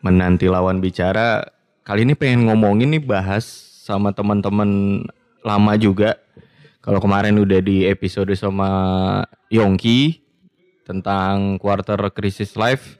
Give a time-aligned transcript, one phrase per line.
[0.00, 1.44] menanti lawan bicara.
[1.80, 3.44] Kali ini pengen ngomongin nih bahas
[3.80, 5.02] sama teman-teman
[5.40, 6.20] lama juga.
[6.80, 8.68] Kalau kemarin udah di episode sama
[9.48, 10.20] Yongki
[10.84, 12.96] tentang quarter crisis life.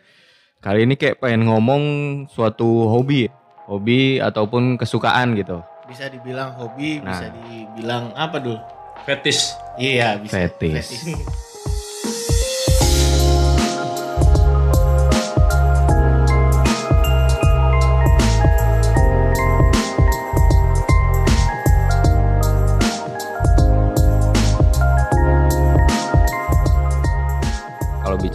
[0.60, 1.82] Kali ini kayak pengen ngomong
[2.28, 3.32] suatu hobi,
[3.64, 5.64] hobi ataupun kesukaan gitu.
[5.88, 7.16] Bisa dibilang hobi, Nah.
[7.16, 8.60] bisa dibilang apa dul?
[9.08, 9.56] Fetis.
[9.80, 10.36] Iya bisa.
[10.36, 11.08] Fetis.
[11.08, 11.24] Kalau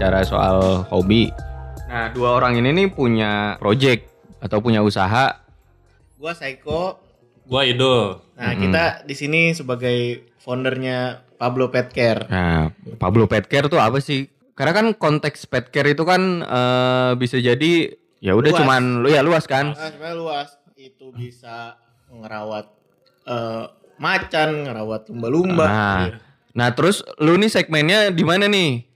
[0.06, 1.34] bicara soal hobi,
[1.90, 4.06] nah dua orang ini nih punya project
[4.38, 5.42] atau punya usaha.
[6.22, 7.02] Gua Saiko.
[7.50, 8.22] Gua Idul.
[8.38, 12.30] Nah kita di sini sebagai foundernya Pablo Pet Care.
[12.30, 12.70] Nah,
[13.02, 14.30] Pablo Pet Care tuh apa sih?
[14.54, 19.26] Karena kan konteks pet care itu kan eh, bisa jadi ya udah cuman lu ya
[19.26, 19.74] luas kan.
[19.74, 20.50] Nah, sebenarnya luas.
[20.78, 21.82] Itu bisa
[22.14, 22.70] ngerawat
[23.26, 23.66] eh,
[23.98, 25.66] macan, ngerawat lumba-lumba.
[25.66, 26.06] Nah,
[26.54, 28.94] nah terus lu nih segmennya di mana nih?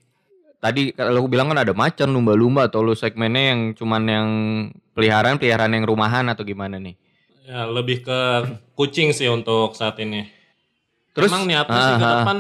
[0.60, 4.28] Tadi kalau aku bilang kan ada macan, lumba-lumba atau lu segmennya yang cuman yang
[4.92, 7.00] peliharaan peliharaan yang rumahan atau gimana nih?
[7.48, 8.20] Ya lebih ke
[8.76, 10.28] kucing sih untuk saat ini.
[11.16, 12.16] Terus Emang niatnya sih ke Ah, ah.
[12.22, 12.38] depan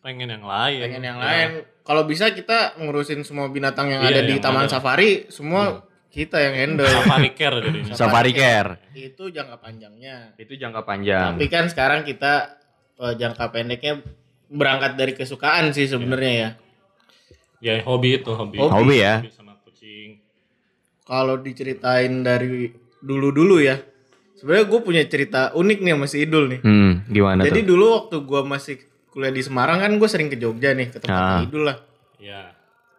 [0.00, 0.80] pengen yang lain.
[0.80, 1.24] Pengen yang Ya.
[1.28, 1.48] lain.
[1.82, 4.66] Kalau bisa kita ngurusin semua binatang yang Iya, ada di yang Taman ada.
[4.66, 4.74] Hmm.
[4.80, 5.62] Safari, semua
[6.08, 6.88] kita yang handle.
[6.88, 7.94] Safari care jadinya.
[8.00, 8.70] Safari Care.
[8.92, 10.16] Itu jangka panjangnya.
[10.36, 11.36] Itu jangka panjang.
[11.36, 12.58] Tapi kan sekarang kita
[12.96, 14.00] eh, jangka pendeknya
[14.48, 16.48] berangkat dari kesukaan sih sebenarnya ya.
[17.62, 18.58] Ya hobi itu hobi.
[18.58, 18.74] Hobi.
[18.74, 19.22] Hobi ya.
[19.22, 20.18] Hobi sama kucing.
[21.02, 23.78] Kalau diceritain dari dulu-dulu ya.
[24.34, 26.60] Sebenarnya gue punya cerita unik nih sama si Idul nih.
[26.60, 27.66] Hmm, gimana Jadi tuh?
[27.70, 28.74] dulu waktu gue masih
[29.08, 31.40] kuliah di Semarang kan gue sering ke Jogja nih ke tempat Ah.
[31.40, 31.78] Idul lah.
[32.18, 32.50] Ya.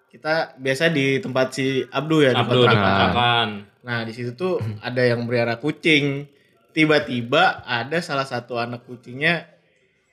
[0.08, 2.80] Kita biasa di tempat si Abdu ya di Abdul kontrakan.
[2.80, 3.48] dikontrakan.
[3.84, 6.32] Nah di situ tuh ada yang melihara kucing.
[6.72, 9.46] Tiba-tiba ada salah satu anak kucingnya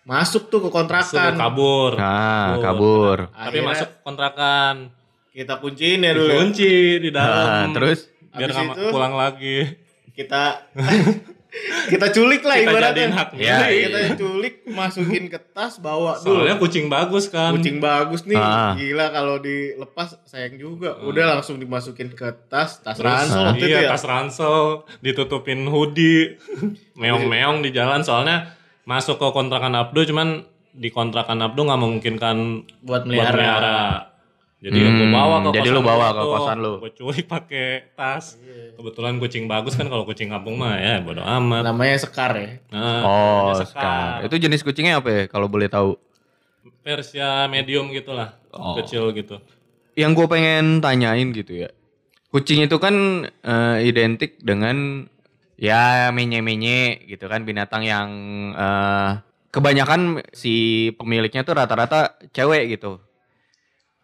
[0.03, 1.33] masuk tuh ke Suruh kontrakan.
[1.35, 1.93] kabur.
[1.95, 3.17] Nah, kabur.
[3.27, 4.75] Tapi Akhirnya masuk kontrakan.
[5.31, 6.27] kita kunciin ya dulu.
[6.27, 6.37] ya.
[6.43, 7.67] Kunci di Nah, dalam.
[7.71, 9.57] terus biar Habis itu- pulang lagi.
[10.11, 10.67] Kita
[11.87, 13.07] kita culik lah Kita ibaratnya.
[13.11, 13.79] hak Iya, milik.
[13.83, 16.39] kita culik, masukin ke tas, bawa dulu.
[16.39, 17.55] Soalnya kucing bagus kan.
[17.55, 18.75] Kucing bagus nih, Ah.
[18.75, 20.95] gila kalau dilepas sayang juga.
[21.01, 23.89] Udah langsung dimasukin ke tas, tas Terus, ransel itu iya, ya.
[23.89, 26.39] tas ransel, ditutupin hoodie,
[27.01, 32.37] meong-meong di jalan soalnya masuk ke kontrakan Abdu cuman di kontrakan Abdu nggak memungkinkan
[32.81, 33.35] Buat buat melihara.
[33.35, 33.81] melihara.
[34.61, 36.73] Jadi ya gue Hmm, bawa ke jadi lu bawa ke kosan lu.
[36.79, 38.37] Gue culik pakai tas.
[38.37, 38.77] Iya.
[38.77, 41.65] Kebetulan kucing bagus kan kalau kucing kampung mah ya bodo amat.
[41.65, 42.61] Namanya Sekar ya.
[42.69, 44.19] Nah, Oh, namanya sekarang.
[44.29, 45.97] Itu jenis kucingnya apa ya kalau boleh tahu?
[46.81, 48.77] Persia medium gitulah, Oh.
[48.77, 49.41] kecil gitu.
[49.97, 51.69] Yang gue pengen tanyain gitu ya.
[52.29, 52.95] Kucing itu kan
[53.27, 55.09] eh, identik dengan
[55.61, 58.09] ya menye-menye gitu kan binatang yang
[58.57, 59.11] eh,
[59.51, 60.55] kebanyakan si
[60.97, 62.97] pemiliknya tuh rata-rata cewek gitu.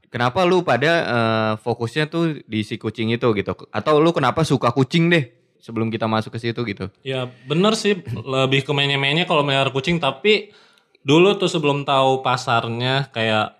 [0.06, 3.52] Kenapa lu pada eh, fokusnya tuh di si kucing itu gitu?
[3.72, 5.26] Atau lu kenapa suka kucing deh
[5.58, 6.86] sebelum kita masuk ke situ gitu?
[7.02, 10.52] Ya bener sih lebih ke menye-menye kalau melihara kucing tapi
[11.02, 13.54] dulu tuh sebelum tahu pasarnya kayak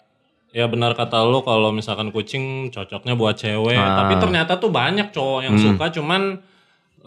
[0.51, 4.03] ya benar kata lu kalau misalkan kucing cocoknya buat cewek Ah.
[4.03, 6.41] tapi ternyata tuh banyak cowok yang suka cuman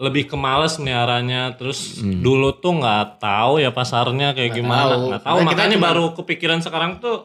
[0.00, 5.04] lebih ke males meliharanya terus dulu tuh nggak tahu ya pasarnya kayak gimana tahu.
[5.06, 7.18] nggak tahu Makanya kita makanya cuma- baru kepikiran sekarang tuh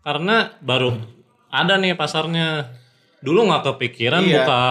[0.00, 1.00] karena baru
[1.48, 2.68] ada nih pasarnya
[3.18, 4.44] dulu nggak kepikiran Iya.
[4.44, 4.62] buka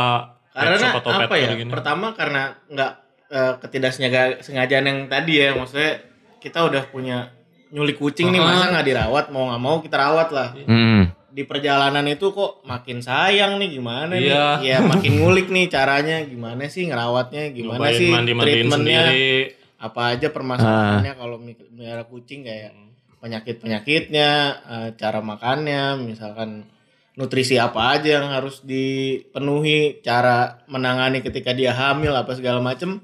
[0.53, 1.49] Karena atau apa ya?
[1.51, 1.73] gini.
[1.73, 2.91] Pertama karena nggak
[3.27, 6.05] eh, ketidaksengajaan yang tadi ya, maksudnya
[6.37, 7.33] kita udah punya
[7.69, 8.45] nyulik kucing nih Ah.
[8.47, 10.53] masa nggak dirawat mau nggak mau kita rawat lah.
[10.53, 11.02] Hmm.
[11.33, 14.61] Di perjalanan itu kok makin sayang nih gimana Iya.
[14.61, 14.69] nih?
[14.69, 19.33] Ya makin ngulik nih caranya gimana sih ngerawatnya, gimana Nyobain sih mandi-mandiin treatmentnya, sendiri
[19.75, 22.71] apa aja permasalahannya kalau mi- melihara kucing kayak
[23.19, 24.29] penyakit-penyakitnya,
[24.63, 26.69] eh, cara makannya, misalkan
[27.13, 33.01] nutrisi apa aja yang harus dipenuhi, cara menangani ketika dia hamil apa segala macem.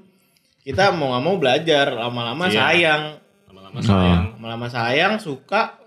[0.60, 2.54] Kita mau nggak mau belajar, lama-lama Iya.
[2.54, 3.02] sayang,
[3.48, 5.82] lama-lama sayang lama-lama sayang suka.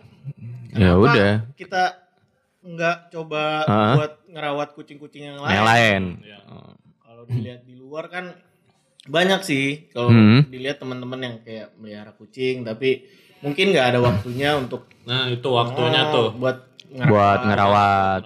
[0.73, 1.33] Ya Kenapa udah.
[1.53, 1.83] Kita
[2.63, 3.93] nggak coba Ah.
[3.93, 5.53] buat ngerawat kucing-kucing yang lain.
[5.53, 6.01] Yang lain.
[6.21, 6.39] Iya.
[6.47, 6.71] Oh.
[6.97, 8.31] Kalau dilihat di luar kan
[9.03, 10.47] banyak sih kalau Hmm.
[10.47, 13.03] dilihat teman-teman yang kayak melihara kucing tapi
[13.39, 16.57] mungkin nggak ada waktunya untuk Nah itu waktunya ah, tuh buat
[16.87, 18.21] Buat ngerawat.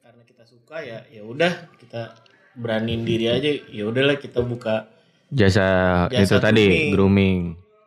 [0.00, 2.16] Karena kita suka ya ya udah kita
[2.54, 4.90] beraniin diri aja ya udahlah kita buka
[5.28, 5.64] Jasa,
[6.08, 6.90] Jasa itu tadi grooming.
[6.90, 7.40] grooming.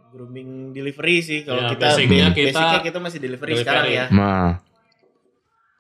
[0.08, 3.62] grooming delivery sih kalau Ya, kita basicnya ba- kita basicnya kita masih delivery, delivery.
[3.62, 4.50] sekarang ya Nah.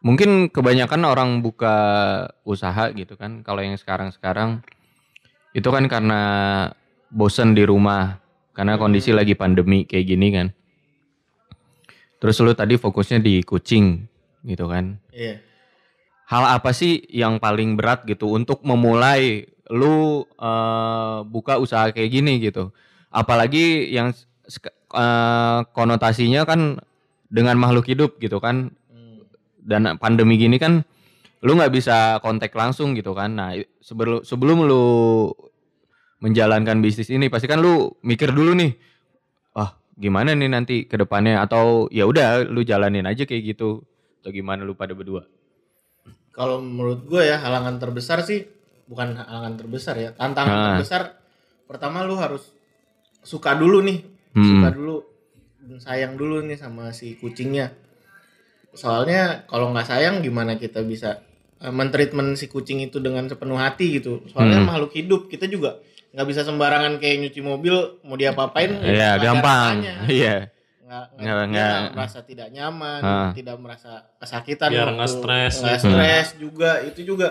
[0.05, 1.75] Mungkin kebanyakan orang buka
[2.45, 3.41] usaha gitu kan.
[3.41, 4.61] Kalau yang sekarang-sekarang
[5.57, 6.21] itu kan karena
[7.09, 8.21] bosen di rumah
[8.53, 10.47] karena kondisi lagi pandemi kayak gini kan.
[12.21, 14.05] Terus lu tadi fokusnya di kucing
[14.45, 15.01] gitu kan.
[15.09, 15.41] Iya.
[16.29, 22.37] Hal apa sih yang paling berat gitu untuk memulai lu eh, buka usaha kayak gini
[22.45, 22.69] gitu.
[23.09, 24.13] Apalagi yang
[24.93, 26.77] eh, konotasinya kan
[27.33, 28.69] dengan makhluk hidup gitu kan.
[29.65, 30.85] Dan pandemi gini kan
[31.41, 33.33] lu nggak bisa kontak langsung gitu kan.
[33.33, 34.85] Nah, sebelum sebelum lu
[36.21, 38.71] menjalankan bisnis ini pasti kan lu mikir dulu nih.
[39.53, 43.81] Wah, gimana nih nanti ke depannya atau ya udah lu jalanin aja kayak gitu.
[44.21, 45.25] Atau gimana lu pada berdua?
[46.33, 48.43] Kalau menurut gue ya halangan terbesar sih
[48.85, 50.09] bukan halangan terbesar ya.
[50.13, 50.65] Tantangan Ah.
[50.77, 51.01] terbesar
[51.65, 52.53] pertama lu harus
[53.21, 53.99] suka dulu nih.
[54.35, 54.45] Hmm.
[54.45, 54.95] Suka dulu
[55.81, 57.73] sayang dulu nih sama si kucingnya.
[58.75, 61.23] Soalnya kalau nggak sayang gimana kita bisa
[61.55, 64.21] eh, mentreatment si kucing itu dengan sepenuh hati gitu.
[64.27, 64.67] Soalnya Hmm.
[64.69, 65.79] makhluk hidup kita juga
[66.11, 69.73] nggak bisa sembarangan kayak nyuci mobil mau diapa-apain ya Iya, ada gampang.
[70.05, 70.35] Iya.
[70.85, 73.29] nggak Nggak- nggak nggak- merasa tidak nyaman, Ah.
[73.31, 75.87] tidak merasa kesakitan, Biar nggak stres nggak gitu.
[75.89, 77.27] stres juga itu juga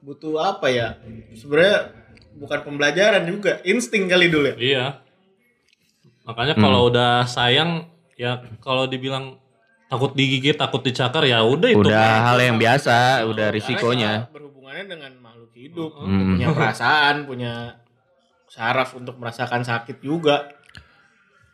[0.00, 0.98] butuh apa ya?
[1.32, 1.94] Sebenarnya
[2.34, 4.56] bukan pembelajaran juga, insting kali dulu ya.
[4.58, 4.84] Iya.
[6.24, 6.62] Makanya Hmm.
[6.62, 9.38] kalau udah sayang ya kalau dibilang
[9.88, 11.80] takut digigit, takut dicakar ya udah itu.
[11.80, 12.24] Udah mah.
[12.28, 14.10] hal yang biasa, udah Karena risikonya.
[14.28, 16.36] berhubungannya dengan makhluk hidup, Hmm.
[16.36, 17.52] punya perasaan, punya
[18.46, 20.52] saraf untuk merasakan sakit juga.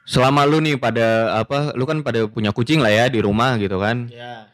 [0.04, 3.80] Selama lu nih pada apa, lu kan pada punya kucing lah ya di rumah gitu
[3.80, 4.12] kan.
[4.12, 4.52] Ya,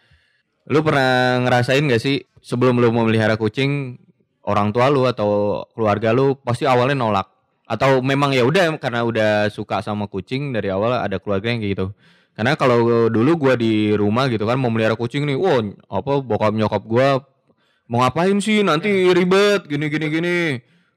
[0.70, 3.98] Lu pernah ngerasain gak sih sebelum lu mau melihara kucing
[4.46, 7.26] orang tua lu atau keluarga lu pasti awalnya nolak
[7.66, 11.74] atau memang ya udah karena udah suka sama kucing dari awal ada keluarga yang kayak
[11.74, 11.86] gitu.
[12.34, 15.60] Karena kalau dulu gua di rumah gitu kan mau melihara kucing nih, wah
[15.90, 17.20] apa bokap nyokap gua
[17.90, 20.38] mau ngapain sih nanti ribet gini gini gini.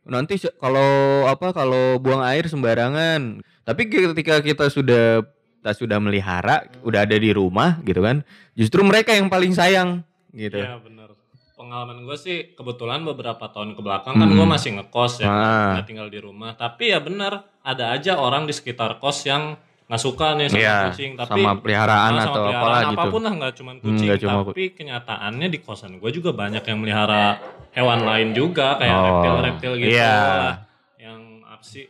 [0.04, 3.40] Nanti kalau apa kalau buang air sembarangan.
[3.64, 5.24] Tapi ketika kita sudah
[5.64, 10.04] kita sudah melihara, udah ada di rumah gitu kan, justru mereka yang paling sayang
[10.36, 10.60] gitu.
[10.60, 11.16] Iya bener.
[11.56, 15.80] Pengalaman gue sih kebetulan beberapa tahun ke belakang kan gue masih ngekos ya, Hmm.
[15.80, 15.84] Ah.
[15.88, 16.60] tinggal di rumah.
[16.60, 19.56] Tapi ya bener, ada aja orang di sekitar kos yang
[19.96, 21.12] suka nih sama Iya, kucing.
[21.14, 22.96] Tapi sama peliharaan sama atau peliharaan apalah gitu.
[22.96, 24.06] apa pun lah nggak cuma Hmm, kucing.
[24.06, 27.24] nggak cuma tapi kenyataannya di kosan gue juga banyak yang melihara
[27.72, 30.14] hewan lain juga kayak Oh, reptil-reptil gitu iya.
[30.16, 30.54] lah.
[30.96, 31.86] Yang apa sih?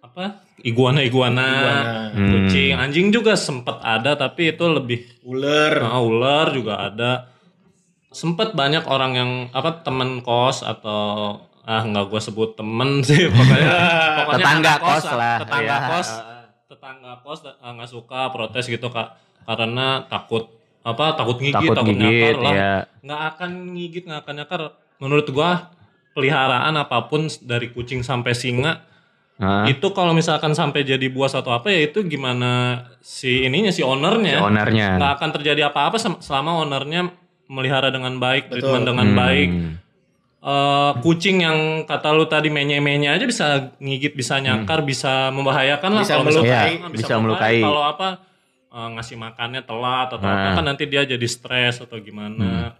[0.00, 0.24] Apa?
[0.58, 1.90] Iguana-iguana, Iguana.
[2.10, 2.30] Hmm.
[2.42, 5.72] kucing, anjing juga sempet ada tapi itu lebih ular.
[5.78, 7.12] Nah, ular juga ada.
[8.08, 13.70] Sempet banyak orang yang apa temen kos atau ah nggak gue sebut temen sih pokoknya
[14.18, 15.86] pokoknya Tetangga anak kos lah, tetangga iya.
[15.86, 16.08] kos
[16.80, 19.12] tetangga kos nggak suka protes gitu kak
[19.44, 20.48] karena takut
[20.80, 22.74] apa takut gigit Takut takut, gigit, nyakar lah ya.
[23.04, 24.60] nggak akan gigit nggak akan nyakar
[24.96, 25.68] menurut gua
[26.10, 28.80] peliharaan apa pun dari kucing sampai singa
[29.36, 29.64] Hah?
[29.64, 34.36] itu kalau misalkan sampai jadi buas atau apa ya itu gimana si ininya si ownernya
[34.36, 34.88] Si ownernya.
[34.96, 37.12] nggak akan terjadi apa-apa selama ownernya
[37.46, 38.56] melihara dengan baik Betul.
[38.62, 39.18] treatment dengan Hmm.
[39.18, 39.48] baik
[40.40, 43.46] Eh, kucing yang kata lu tadi menye-menye aja bisa
[43.76, 46.72] ngigit bisa nyakar bisa membahayakan lah Bisa kalau melukai.
[46.74, 47.60] Ah, Bisa melukai.
[47.60, 48.08] kalau apa
[48.66, 50.56] eh, ngasih makannya telat atau apa Nah.
[50.56, 52.72] kan nanti dia jadi stres atau gimana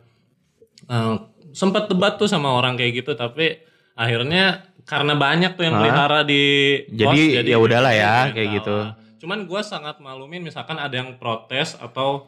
[0.82, 1.14] Eh,
[1.52, 3.60] sempat debat tuh sama orang kayak gitu tapi
[3.92, 6.42] akhirnya karena banyak tuh yang pelihara di
[6.88, 8.76] Jadi, ya udahlah ya, kayak kayak gitu.
[9.20, 12.24] Cuman gue sangat malumin misalkan ada yang protes atau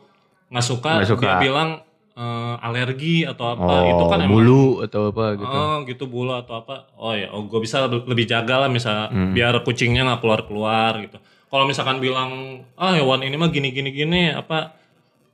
[0.46, 1.24] nggak suka, Nggak suka.
[1.24, 1.70] dia bilang
[2.12, 5.48] eh, alergi atau apa Oh, itu kan emang bulu atau apa gitu.
[5.50, 9.32] Oh gitu bulu atau apa oh ya oh gue bisa lebih, jaga lah misal Hmm.
[9.32, 11.16] biar kucingnya nggak keluar keluar gitu
[11.46, 12.30] kalau misalkan bilang
[12.74, 14.76] ah hewan ini mah gini gini gini apa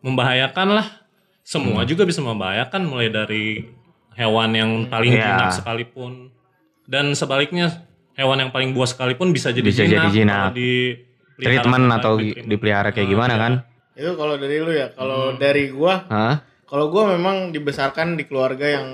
[0.01, 0.87] membahayakan lah
[1.43, 1.89] semua Hmm.
[1.89, 3.67] juga bisa membahayakan mulai dari
[4.15, 6.31] hewan yang paling jinak sekalipun
[6.85, 10.51] dan sebaliknya hewan yang paling buas sekalipun bisa jadi Bisa jinak, jadi jinak.
[10.53, 10.71] di
[11.39, 13.41] Treatment atau dipelihara kayak Ah, gimana iya.
[13.41, 13.53] kan?
[13.95, 14.91] Itu kalau dari lu ya.
[14.91, 15.39] Kalau Hmm.
[15.39, 16.43] dari gua, Hah?
[16.69, 18.87] Kalau gua memang dibesarkan di keluarga yang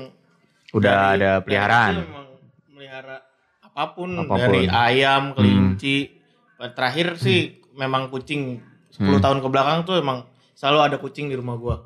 [0.70, 1.94] Udah dari- ada peliharaan.
[2.00, 2.26] memang
[2.70, 3.16] melihara
[3.60, 4.38] apa pun, Apa pun.
[4.38, 6.14] dari ayam, kelinci.
[6.56, 10.22] Terakhir sih memang kucing 10 tahun ke belakang tuh emang
[10.54, 11.76] selalu ada kucing di rumah gua.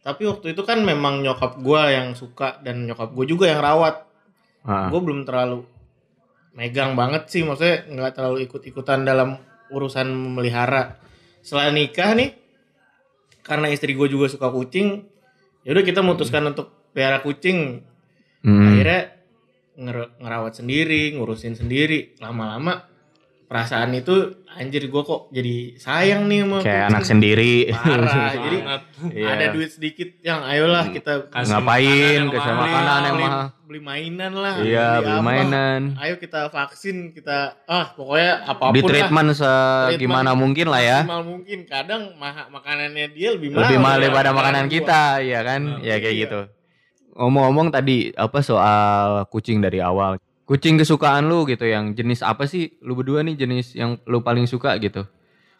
[0.00, 4.08] Tapi waktu itu kan memang nyokap gua yang suka dan nyokap gua juga yang rawat.
[4.60, 4.88] Ah.
[4.88, 5.64] Gue belum terlalu
[6.52, 9.36] megang banget sih, maksudnya nggak terlalu ikut-ikutan dalam
[9.68, 11.00] urusan memelihara.
[11.40, 12.36] Setelah nikah nih,
[13.46, 15.06] karena istri gue juga suka kucing,
[15.64, 17.86] yaudah kita memutuskan untuk pelihara kucing.
[18.42, 18.74] Hmm.
[18.74, 19.16] Akhirnya
[19.78, 22.18] nger- ngerawat sendiri, ngurusin sendiri.
[22.18, 22.89] Lama-lama
[23.50, 24.14] perasaan itu
[24.48, 27.54] anjir gue kok jadi sayang nih sama Kayak anak sendiri.
[27.68, 28.30] Parah.
[28.46, 28.58] jadi.
[29.10, 29.26] Iya.
[29.28, 31.82] ada duit sedikit yang ayolah kita Kasih Ngapain?
[31.82, 32.62] makanan yang Kasih mahal.
[32.62, 33.46] makanan yang beli, mahal.
[33.60, 35.22] beli mainan lah Iya, beli apa.
[35.24, 35.80] mainan.
[35.98, 40.98] ayo kita vaksin kita ah pokoknya apa pun Di treatment segimana mungkin lah ya.
[41.02, 44.72] maksimal mungkin kadang maha, makanannya dia lebih mahal Lebih mahal ya, daripada makanan gua.
[44.72, 45.60] kita, ya kan?
[45.80, 46.22] Ya kayak Iya.
[46.22, 46.40] gitu.
[47.12, 50.22] Ngomong-ngomong tadi apa soal kucing dari awal.
[50.50, 54.50] Kucing kesukaan lu gitu yang jenis apa sih lu berdua nih jenis yang lu paling
[54.50, 55.06] suka gitu.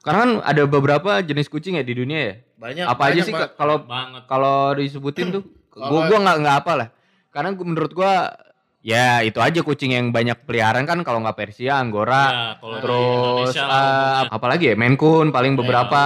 [0.02, 2.34] Karena kan ada beberapa jenis kucing ya di dunia ya.
[2.58, 3.48] banyak apa aja banyak sih banget.
[3.48, 3.76] Kak, kalau
[4.26, 6.88] kalau disebutin tuh gua gua nggak nggak apa lah
[7.30, 8.34] karena gua, menurut gua
[8.82, 12.24] ya itu aja kucing yang banyak peliharaan kan kalau nggak Persia, Anggora,
[12.58, 14.26] Ya, terus umumnya.
[14.32, 16.02] apalagi ya Maine Coon paling beberapa,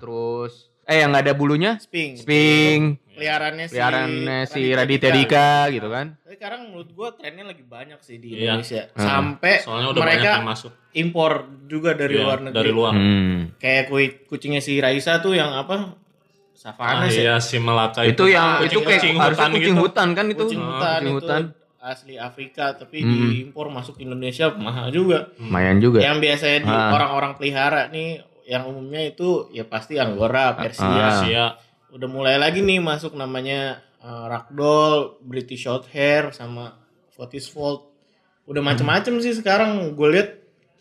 [0.00, 2.16] terus eh yang nggak ada bulunya Sping.
[2.20, 2.80] Sping,
[3.14, 6.06] Peliharaannya si peliharaannya si Raditya Raditya Dika gitu kan.
[6.18, 8.54] Tapi sekarang menurut gua trennya lagi banyak sih di Iya.
[8.54, 8.82] Indonesia.
[8.90, 9.00] Hmm.
[9.00, 10.72] Sampai Soalnya udah mereka banyak yang masuk.
[10.92, 11.32] impor
[11.64, 12.56] juga dari Iya, luar negeri.
[12.56, 12.92] Dari luar.
[12.92, 13.38] Hmm.
[13.56, 13.82] Kayak
[14.24, 15.94] kucingnya si Raisa tuh yang apa?
[16.54, 17.20] Savana Ah, sih.
[17.20, 19.82] iya si Melaka Itu yang Ah, itu kayak kucing harusnya hutan kucing gitu.
[19.82, 20.38] hutan kan itu.
[20.40, 21.42] Kucing Ah, hutan kucing itu hutan.
[21.84, 23.12] asli Afrika tapi Hmm.
[23.28, 25.28] diimpor masuk Indonesia mahal juga.
[25.36, 26.00] Lumayan juga.
[26.00, 26.90] Yang biasanya di Ah.
[26.90, 30.84] orang-orang pelihara nih yang umumnya itu ya pasti Anggora, Persia.
[30.86, 31.50] Ah.
[31.94, 36.74] Udah mulai lagi nih masuk namanya uh, Ragdoll, British Shorthair sama
[37.08, 37.86] Scottish Fold.
[38.44, 40.28] Udah macem-macem sih sekarang gue lihat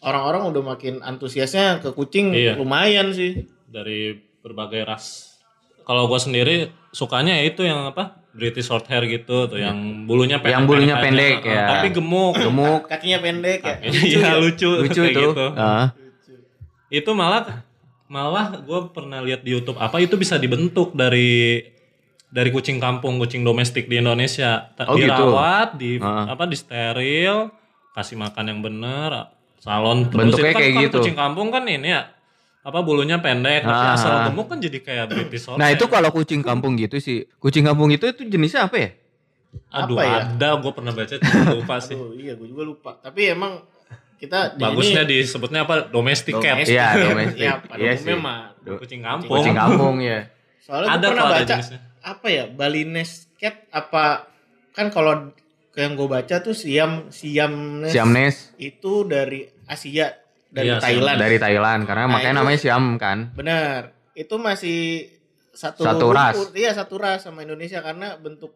[0.01, 2.57] orang-orang udah makin antusiasnya ke kucing Iya.
[2.57, 3.45] lumayan sih.
[3.63, 5.33] dari berbagai ras.
[5.81, 8.21] Kalau gua sendiri sukanya ya itu yang apa?
[8.29, 10.53] British Shorthair gitu tuh yang bulunya pendek.
[10.53, 11.03] Yang bulunya aja.
[11.03, 11.65] pendek, Ah, ya.
[11.71, 12.33] Tapi gemuk.
[12.35, 13.75] Gemuk, Kakinya pendek ya.
[14.13, 14.69] Iya lucu.
[14.77, 15.21] lucu itu.
[15.25, 15.45] gitu.
[15.53, 15.89] Ah.
[16.87, 17.65] Itu malah
[18.05, 21.63] malah gue pernah lihat di YouTube apa itu bisa dibentuk dari
[22.27, 24.73] dari kucing kampung, kucing domestik di Indonesia.
[24.83, 25.05] Oh, gitu.
[25.05, 26.33] dirawat, di Ah.
[26.33, 27.53] apa di steril,
[27.93, 30.97] kasih makan yang bener, salon terus Bentuknya itu kan, kayak kan gitu.
[30.97, 32.09] kucing kampung kan ini ya
[32.59, 33.93] apa bulunya pendek, tapi Ah.
[33.93, 35.61] asal gemuk kan jadi kayak British Shorthair.
[35.61, 38.89] Nah itu kalau kucing kampung gitu sih, kucing kampung itu itu jenisnya apa ya?
[39.69, 40.17] Aduh apa ya?
[40.25, 41.13] ada, gue pernah baca
[41.53, 41.93] lupa sih.
[41.93, 42.91] Aduh, iya gue juga lupa.
[42.97, 43.61] Tapi emang
[44.23, 45.75] kita di Bagusnya sini disebutnya apa?
[45.85, 46.63] Domestic cat.
[46.63, 47.39] Iya, domestik.
[47.39, 48.15] Iya, pada Iya umumnya sih.
[48.17, 48.41] mah.
[48.79, 49.29] Kucing kampung.
[49.29, 50.19] Kucing kampung ya.
[50.59, 51.79] Soalnya Ada pernah baca jenisnya.
[51.99, 54.27] apa ya Balinese cat apa
[54.71, 55.31] kan kalau
[55.73, 60.15] yang gue baca tuh Siam Siamnes Siamnes itu dari Asia
[60.47, 60.79] dari Iya.
[60.79, 61.17] Thailand.
[61.17, 63.17] dari Thailand karena Nah, makanya itu- namanya Siam kan.
[63.33, 63.79] Benar.
[64.13, 65.09] Itu masih
[65.49, 66.37] satu Satu ras.
[66.53, 68.53] Iya, satu ras sama Indonesia karena bentuk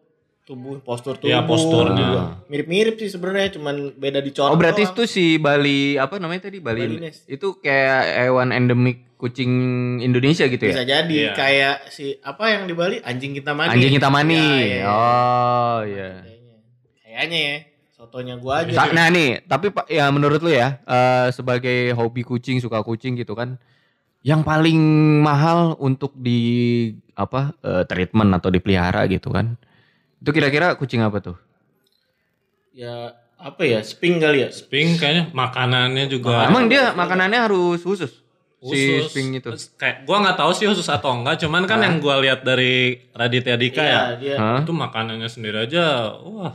[0.48, 2.00] tubuh postur tubuh Iya, posturnya.
[2.00, 2.22] juga.
[2.46, 4.94] mirip-mirip sih sebenarnya cuman beda di corak Oh berarti doang.
[4.94, 7.28] itu si Bali apa namanya tadi Bali Balinese.
[7.28, 9.52] itu kayak hewan endemik kucing
[9.98, 10.96] Indonesia gitu bisa ya?
[10.96, 11.32] jadi Iya.
[11.34, 14.34] kayak si apa yang di Bali anjing kita mani Anjing kita mani.
[14.34, 14.84] Iya, iya, iya.
[14.86, 16.10] Oh iya.
[16.18, 16.56] kayaknya
[16.98, 17.56] kayaknya ya
[17.90, 22.22] sotonya gua aja Sa- Nah nih, tapi Pak ya menurut lu ya eh, sebagai hobi
[22.22, 23.58] kucing suka kucing gitu kan,
[24.22, 24.78] yang paling
[25.20, 26.40] mahal untuk di
[27.12, 29.58] apa eh, treatment atau dipelihara gitu kan?
[30.18, 31.36] Itu kira-kira kucing apa tuh?
[32.70, 38.22] ya apa ya sping kali ya Sping kayaknya makanannya juga Emang dia makanannya harus khusus?
[38.56, 38.66] Si
[38.98, 39.06] khusus.
[39.08, 39.50] Sping itu.
[39.74, 43.54] Kayak gua nggak tahu sih khusus atau enggak, cuman kan yang gua lihat dari Raditya
[43.54, 44.02] Dika Iya, ya.
[44.16, 44.36] dia?
[44.58, 46.14] Itu makanannya sendiri aja.
[46.16, 46.54] Wah.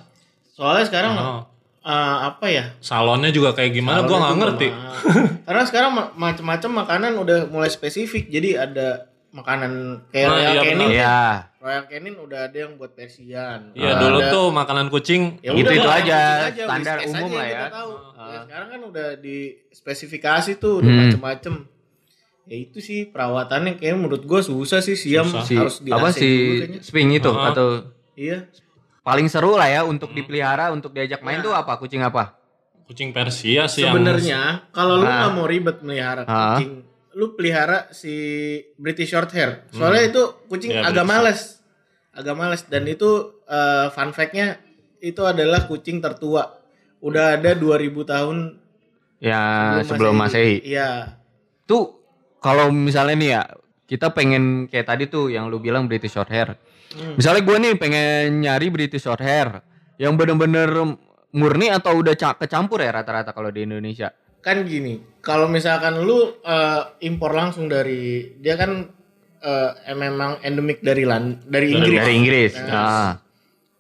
[0.49, 1.39] soalnya sekarang mahal.
[1.81, 4.67] eh, apa ya Salonnya juga kayak gimana gua nggak ngerti.
[5.43, 9.71] karena sekarang ma- macam-macam makanan udah mulai spesifik jadi ada makanan
[10.07, 10.89] kayak Nah, Royal iya Canin benar.
[10.93, 11.17] Iya.
[11.57, 13.99] Royal Canin udah ada yang buat Persian Iya, Ah.
[13.99, 17.49] dulu Ada- tuh makanan kucing Ya Itu- itu aja, kucing standar umum aja lah yang
[17.49, 17.57] ya.
[17.59, 17.91] kita tahu.
[18.13, 18.23] Ah.
[18.23, 19.37] Ya, sekarang kan udah di
[19.67, 20.99] spesifikasi tuh udah Hmm.
[21.03, 21.53] macem-macem.
[22.43, 25.43] Ya itu sih perawatannya kayak menurut gua susah sih siam Susah.
[25.43, 26.79] Si harus di apa AC si dulu kayaknya.
[26.81, 27.49] Sping itu Ah.
[27.49, 27.67] atau
[28.13, 28.37] Iya.
[29.01, 31.43] paling seru lah ya untuk dipelihara, untuk diajak main Ya.
[31.43, 31.75] tuh apa?
[31.75, 32.37] Kucing apa?
[32.83, 35.23] kucing Persia sih yang Sebenarnya kalau lu Ah.
[35.23, 38.13] nggak mau ribet melihara kucing, lu pelihara si
[38.75, 39.65] British Shorthair.
[39.69, 41.61] Soalnya itu kucing Iya, agak males.
[42.09, 44.57] Agak males dan itu eh, fun fact-nya
[44.97, 46.57] itu adalah kucing tertua.
[46.99, 48.37] Udah ada 2000 tahun
[49.23, 49.39] Ya
[49.87, 50.59] sebelum Masehi.
[50.63, 51.15] Iya.
[51.63, 51.95] Tuh
[52.43, 53.41] kalau misalnya nih ya
[53.83, 56.59] kita pengen kayak tadi tuh yang lu bilang British Shorthair.
[56.91, 57.15] Hmm.
[57.15, 59.63] Misalnya gue nih pengen nyari British Shorthair
[59.95, 60.67] yang bener-bener
[61.33, 64.11] murni atau udah ca- kecampur ya rata-rata kalau di Indonesia.
[64.43, 68.03] Kan gini kalau misalkan lu eh, impor langsung dari
[68.37, 68.91] dia kan
[69.39, 72.51] eh, memang endemik dari lan dari Inggris Dari Inggris.
[72.57, 73.11] Nah, Nah,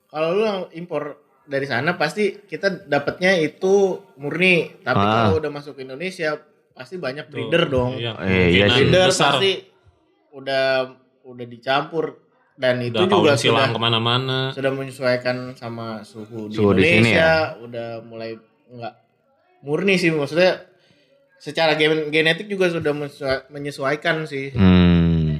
[0.07, 1.03] kalau lu impor
[1.43, 3.73] dari sana pasti kita dapatnya itu
[4.15, 5.27] murni tapi Ah.
[5.27, 6.39] kalau udah masuk ke Indonesia
[6.71, 8.87] pasti banyak breeder dong Iya, Eh, iya sih.
[8.87, 9.35] breeder besar.
[9.35, 9.51] pasti
[10.31, 10.65] udah
[11.23, 12.05] udah dicampur
[12.53, 14.39] dan itu Udah juga silang sudah ke mana-mana.
[14.49, 18.31] sudah menyesuaikan sama suhu di Suhu di sini Indonesia udah mulai
[18.69, 18.93] enggak
[19.63, 20.67] murni sih maksudnya
[21.39, 22.91] secara gen- genetik juga sudah
[23.47, 24.51] menyesuaikan sih.
[24.51, 25.39] Hmm.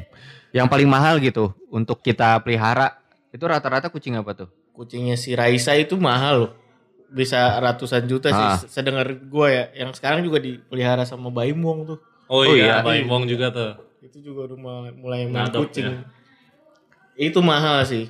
[0.50, 3.00] Yang paling mahal gitu untuk kita pelihara
[3.30, 4.50] itu rata-rata kucing apa tuh?
[4.72, 6.52] Kucingnya si Raisa itu mahal loh.
[7.10, 8.58] Bisa ratusan juta Ah.
[8.58, 9.66] sih sedengar gua ya.
[9.76, 12.00] Yang sekarang juga dipelihara sama Baim Wong tuh.
[12.26, 12.86] Oh, Oh iya, iya.
[12.86, 13.78] Baim Wong juga tuh.
[14.02, 15.86] Itu juga udah mulai, mulai main Ngadop kucing.
[15.86, 16.02] ya.
[17.14, 18.10] Itu mahal sih.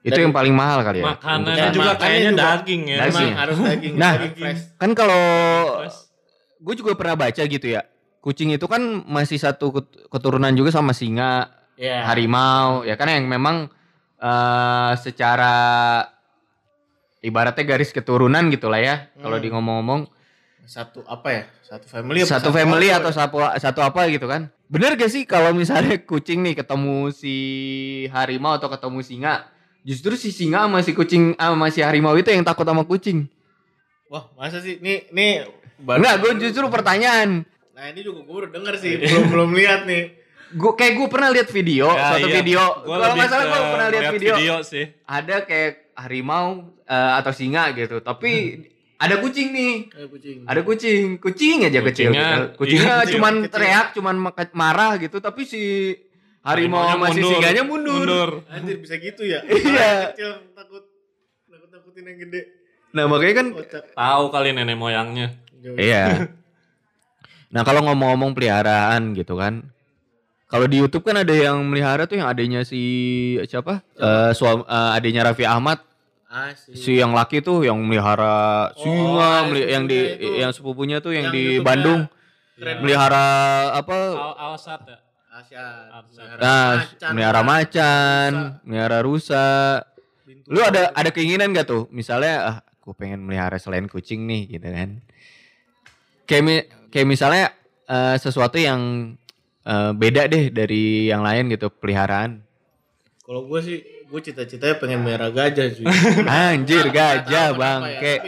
[0.00, 1.10] Itu yang paling mahal kali ya.
[1.10, 2.98] Makanannya Dan juga kayaknya daging ya.
[2.98, 3.10] Daging.
[3.10, 3.34] Emang ya?
[3.36, 4.12] harus daging, Nah.
[4.16, 4.56] daging.
[4.76, 5.22] Kan kalau
[6.58, 7.82] gue juga pernah baca gitu ya.
[8.18, 12.02] Kucing itu kan masih satu ket- keturunan juga sama singa, Ya.
[12.04, 13.70] harimau, ya kan yang memang
[14.18, 15.54] eh secara
[17.20, 18.94] ibaratnya garis keturunan gitu lah ya.
[19.16, 19.44] Kalau Hmm.
[19.44, 20.02] di ngomong-ngomong
[20.68, 21.42] Satu apa ya?
[21.64, 24.52] Satu family apa satu family atau satu satu apa gitu kan.
[24.68, 27.34] Bener gak sih kalau misalnya kucing nih ketemu si
[28.12, 29.48] harimau atau ketemu singa,
[29.88, 33.24] justru si singa sama si kucing sama si harimau itu yang takut sama kucing.
[34.06, 34.76] Wah, masa sih?
[34.78, 37.48] Nih, nih baru- Enggak, gue justru pertanyaan.
[37.72, 40.04] Nah, ini juga gue baru denger sih, belum belum lihat nih.
[40.50, 42.36] Gue kayak gue pernah lihat video, Ya, suatu iya.
[42.36, 42.62] video.
[42.82, 44.34] Gua Kalau nggak salah gue pernah lihat lihat video.
[44.62, 44.84] sih.
[45.02, 46.46] Ada kayak harimau
[46.82, 48.32] eh, atau singa gitu, tapi
[49.04, 49.74] ada kucing nih.
[49.86, 50.36] Kayak kucing.
[50.42, 52.10] Ada kucing, kucing aja kecil.
[52.10, 52.56] Kucingnya- gitu.
[52.60, 53.52] Kucingnya iya, cuman kecil.
[53.52, 54.16] teriak, cuman
[54.52, 55.62] marah gitu, tapi si
[56.48, 57.30] harimau sama si mundur.
[57.34, 58.28] singanya mundur.
[58.48, 59.40] Anjir bisa gitu ya?
[59.48, 60.12] Iya.
[60.12, 60.84] Kecil takut
[61.44, 62.40] takut takutin yang gede.
[62.90, 63.46] Nah makanya kan.
[63.92, 65.36] Tahu kali nenek moyangnya.
[65.76, 66.04] iya.
[67.48, 69.64] Nah kalau ngomong-ngomong peliharaan gitu kan,
[70.44, 72.76] kalau di YouTube kan ada yang melihara tuh yang adanya si
[73.42, 73.80] siapa?
[73.96, 75.80] Eh suam, eh, adanya Raffi Ahmad
[76.28, 78.92] Ah, si, si yang laki tuh yang melihara singa,
[79.40, 80.28] Oh, meli- yang di itu.
[80.36, 82.04] yang sepupunya tuh yang, Yang di Bandung
[82.58, 83.24] melihara
[83.72, 83.96] apa?
[84.12, 85.00] Al Alsat ya.
[85.38, 85.66] Asia.
[85.94, 86.34] Asia.
[86.38, 86.82] Nah,
[87.14, 88.30] melihara macan,
[88.66, 89.46] melihara rusa.
[90.50, 91.84] Lu ada ada keinginan gak tuh?
[91.94, 94.98] Misalnya ah, aku pengen melihara selain kucing nih gitu kan.
[96.28, 97.44] Kayak mi- kayak misalnya
[97.86, 99.14] eh, sesuatu yang
[99.62, 102.42] eh, beda deh dari yang lain gitu peliharaan.
[103.28, 103.78] Kalau gue sih,
[104.08, 105.84] gue cita-citanya pengen merah gajah cuy.
[106.48, 108.20] Anjir gajah tahu bang, ya, kayak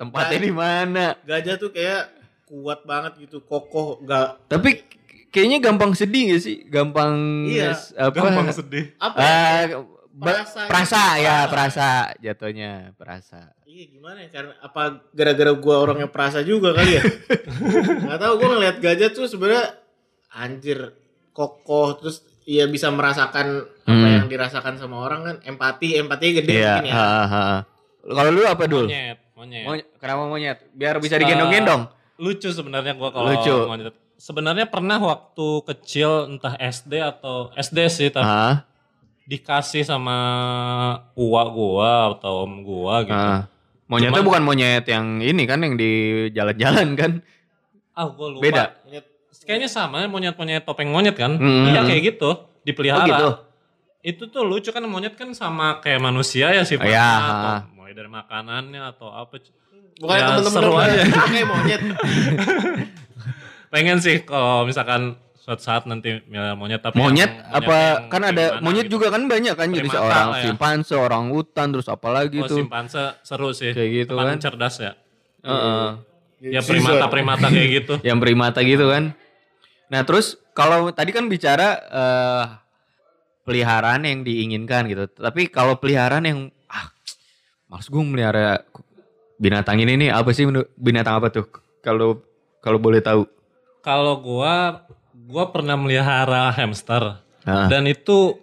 [0.00, 1.06] tempatnya di mana?
[1.20, 2.08] gajah tuh kayak
[2.48, 4.87] kuat banget gitu, kokoh, gak Tapi
[5.28, 6.56] kayaknya gampang sedih gak sih?
[6.64, 7.14] Gampang
[7.44, 8.14] Iya, apa?
[8.14, 8.92] Gampang sedih.
[8.96, 9.80] apa ya?
[10.10, 10.66] Ba- Perasa gitu.
[10.66, 11.46] perasa ya, Perasa.
[11.46, 11.86] perasa
[12.18, 13.40] jatuhnya, perasa.
[13.62, 17.02] Iya gimana ya karena apa gara-gara gua orangnya perasa juga kali ya
[18.02, 19.78] nggak tahu gua ngeliat gajah tuh sebenarnya
[20.30, 20.98] anjir
[21.30, 23.46] kokoh terus iya bisa merasakan
[23.78, 24.16] apa Hmm.
[24.16, 27.42] yang dirasakan sama orang kan empati empatinya gede Iya, mungkin ya ha, ha.
[28.02, 28.84] Kalau lu apa dul?
[28.84, 29.64] Monyet, monyet.
[29.64, 29.86] Monyet.
[29.96, 30.58] Kenapa monyet?
[30.72, 31.82] Biar bisa digendong-gendong.
[32.16, 33.54] Lucu sebenarnya gua kalau Lucu.
[33.64, 33.94] monyet.
[34.18, 38.66] Sebenarnya pernah waktu kecil entah SD atau SD sih tapi Ah,
[39.24, 40.18] dikasih sama
[41.14, 43.14] uak gua atau om gua gitu.
[43.14, 43.46] ah.
[43.86, 45.90] Monyetnya Cuman- bukan monyet yang ini kan yang di
[46.30, 47.12] jalan-jalan kan?
[47.92, 48.42] Ah, gua lupa.
[48.42, 48.64] Beda.
[48.84, 49.06] Monyet-
[49.38, 51.32] Kayaknya sama monyet-monyet topeng monyet kan?
[51.32, 51.70] Hmm.
[51.70, 52.30] Iya kayak gitu,
[52.62, 53.00] dipelihara.
[53.00, 53.28] Oh gitu.
[54.04, 56.90] Itu tuh lucu kan monyet kan sama kayak manusia ya sifatnya.
[56.90, 57.08] Iya.
[57.16, 59.40] atau mulai dari makanannya atau apa.
[59.96, 61.02] bukan Ya, temen-temen seru lu aja.
[61.06, 61.80] kayak monyet
[63.68, 68.22] Pengen sih kalau misalkan suatu saat nanti melihara monyet tapi Monyet yang- apa yang kan
[68.22, 68.96] ada monyet gitu.
[68.96, 70.40] juga kan banyak kan jadi Primata seorang ya.
[70.42, 72.58] simpanse, orang hutan terus apa lagi Oh, tuh.
[72.58, 73.72] simpanse seru sih.
[73.72, 74.38] Kayak gitu Depan kan.
[74.38, 74.92] cerdas ya.
[75.40, 75.88] Heeh.
[76.48, 77.94] Ya primata-primata kayak gitu.
[78.06, 79.16] Yang primata gitu kan.
[79.88, 82.44] Nah, terus kalau tadi kan bicara eh
[83.42, 85.08] peliharaan yang diinginkan gitu.
[85.08, 86.92] Tapi kalau peliharaan yang ah
[87.66, 88.60] males gue melihara
[89.36, 91.48] binatang ini nih apa sih binatang apa tuh?
[91.80, 92.20] Kalau
[92.58, 93.24] kalau boleh tahu.
[93.80, 97.64] Kalau gua gua pernah melihara hamster Ah.
[97.66, 98.36] dan itu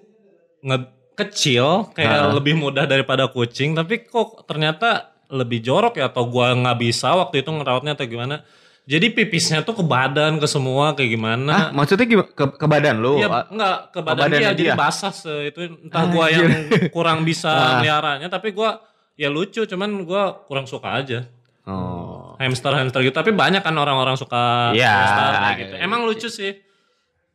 [0.60, 0.78] nge
[1.16, 2.34] kecil kayak Ah.
[2.34, 7.42] lebih mudah daripada kucing tapi kok ternyata lebih jorok ya atau gua nggak bisa waktu
[7.42, 8.42] itu ngerawatnya atau gimana.
[8.86, 11.54] Jadi pipisnya tuh ke badan ke semua kayak gimana.
[11.58, 12.06] Ah, maksudnya?
[12.22, 13.18] Ke, ke badan lu?
[13.18, 14.76] Iya, Ah, enggak ke badan badannya dia, jadi dia?
[14.78, 16.50] basah se itu entah gua yang
[16.92, 17.66] kurang bisa Ah.
[17.76, 18.78] meliharanya tapi gua
[19.16, 21.26] ya lucu cuman gua kurang suka aja.
[21.66, 22.38] Oh.
[22.38, 24.90] Hamster hamster gitu tapi banyak kan orang-orang suka Iya.
[24.94, 25.74] hamster kayak gitu.
[25.82, 26.54] Emang lucu sih.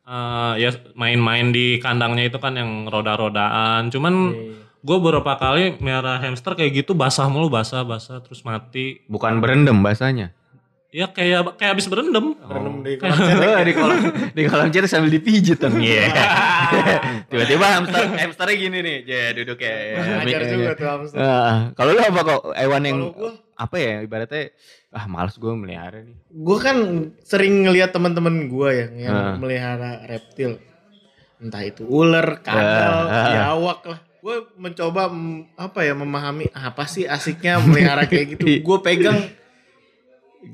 [0.01, 3.91] Eh, ya main-main di kandangnya itu kan yang roda-rodaan.
[3.91, 4.13] Cuman
[4.81, 9.05] gue beberapa kali melihara hamster kayak gitu basah mulu basah basah terus mati.
[9.05, 10.33] Bukan berendam bahasanya.
[10.91, 12.35] Ya kayak kayak habis berendam.
[12.35, 13.63] Berendam di kolam cetek.
[13.67, 13.99] di kolam
[14.35, 15.79] di kolam cetek sambil dipijit dong.
[15.79, 16.11] Iya.
[17.31, 20.03] Tiba-tiba hamster hamsternya gini nih, ya duduk kayak.
[20.19, 21.19] Ngajar juga tuh hamster.
[21.71, 24.51] Kalau lu apa kok hewan yang gua- apa ya ibaratnya
[24.91, 26.17] ah males gue melihara nih.
[26.27, 26.77] Gue kan
[27.23, 29.35] sering ngeliat temen-temen gue yang yang Ah.
[29.39, 30.59] melihara reptil.
[31.39, 33.25] Entah itu ular, kadal, ah.
[33.31, 33.99] biawak lah.
[34.19, 35.07] Gue mencoba
[35.55, 38.43] apa ya memahami apa sih asiknya melihara kayak gitu.
[38.67, 39.17] Gue pegang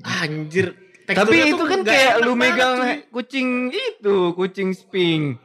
[0.02, 0.76] anjir
[1.08, 2.96] Tapi tuh itu kan kayak lu megang cuy.
[3.10, 5.40] kucing itu, kucing sping.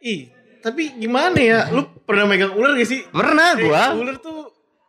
[0.00, 1.68] Ih, tapi gimana ya?
[1.68, 3.04] Lu pernah megang ular gak sih?
[3.04, 3.92] Pernah Eh, gua.
[3.94, 4.48] ular tuh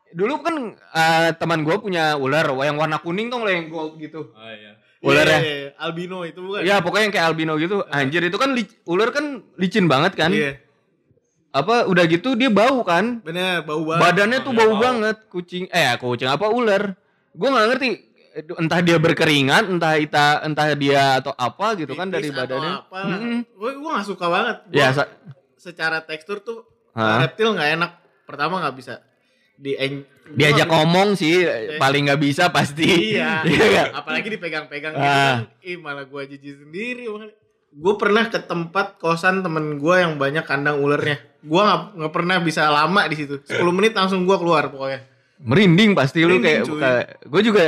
[0.10, 4.32] Dulu kan eh, teman gua punya ular yang warna kuning tuh yang gold gitu.
[4.32, 4.74] Oh iya.
[5.00, 5.40] Ular Iya, ya?
[5.40, 5.70] iya, iya.
[5.78, 6.60] albino itu bukan?
[6.62, 7.78] Ya pokoknya yang kayak albino gitu.
[7.86, 10.32] Anjir itu kan lic- ular kan licin banget kan.
[10.32, 10.58] Iya.
[11.50, 13.20] Apa udah gitu dia bau kan.
[13.20, 14.02] Bener, bau banget.
[14.02, 14.82] Badannya tuh Iya, bau bau.
[14.82, 15.64] banget kucing.
[15.68, 16.96] Eh kucing apa ular.
[17.32, 17.90] Gua nggak ngerti
[18.58, 22.74] entah dia berkeringat, entah ita, entah dia atau apa gitu kan dari badannya.
[22.86, 23.00] Apa.
[23.06, 23.38] Mm-mm.
[23.54, 24.58] Gue gue gak suka banget.
[24.66, 25.12] Gua Ya sa-
[25.56, 27.24] secara tekstur tuh Hah?
[27.24, 27.92] reptil nggak enak.
[28.24, 29.02] Pertama nggak bisa
[29.60, 29.76] di
[30.30, 31.44] diajak ngomong sih
[31.76, 33.18] paling nggak bisa pasti.
[33.18, 33.44] Iya.
[33.50, 33.92] Iya?
[33.92, 35.44] Apalagi dipegang-pegang gitu Ah.
[35.44, 35.60] kan.
[35.62, 37.12] Ih malah gue jijik sendiri.
[37.70, 41.20] Gue pernah ke tempat kosan temen gue yang banyak kandang ularnya.
[41.40, 43.36] Gue nggak nggak pernah bisa lama di situ.
[43.42, 45.06] 10 menit langsung gue keluar pokoknya.
[45.40, 46.72] Merinding pasti lu Merinding, kayak cuy.
[46.74, 46.90] buka.
[47.26, 47.66] Gue juga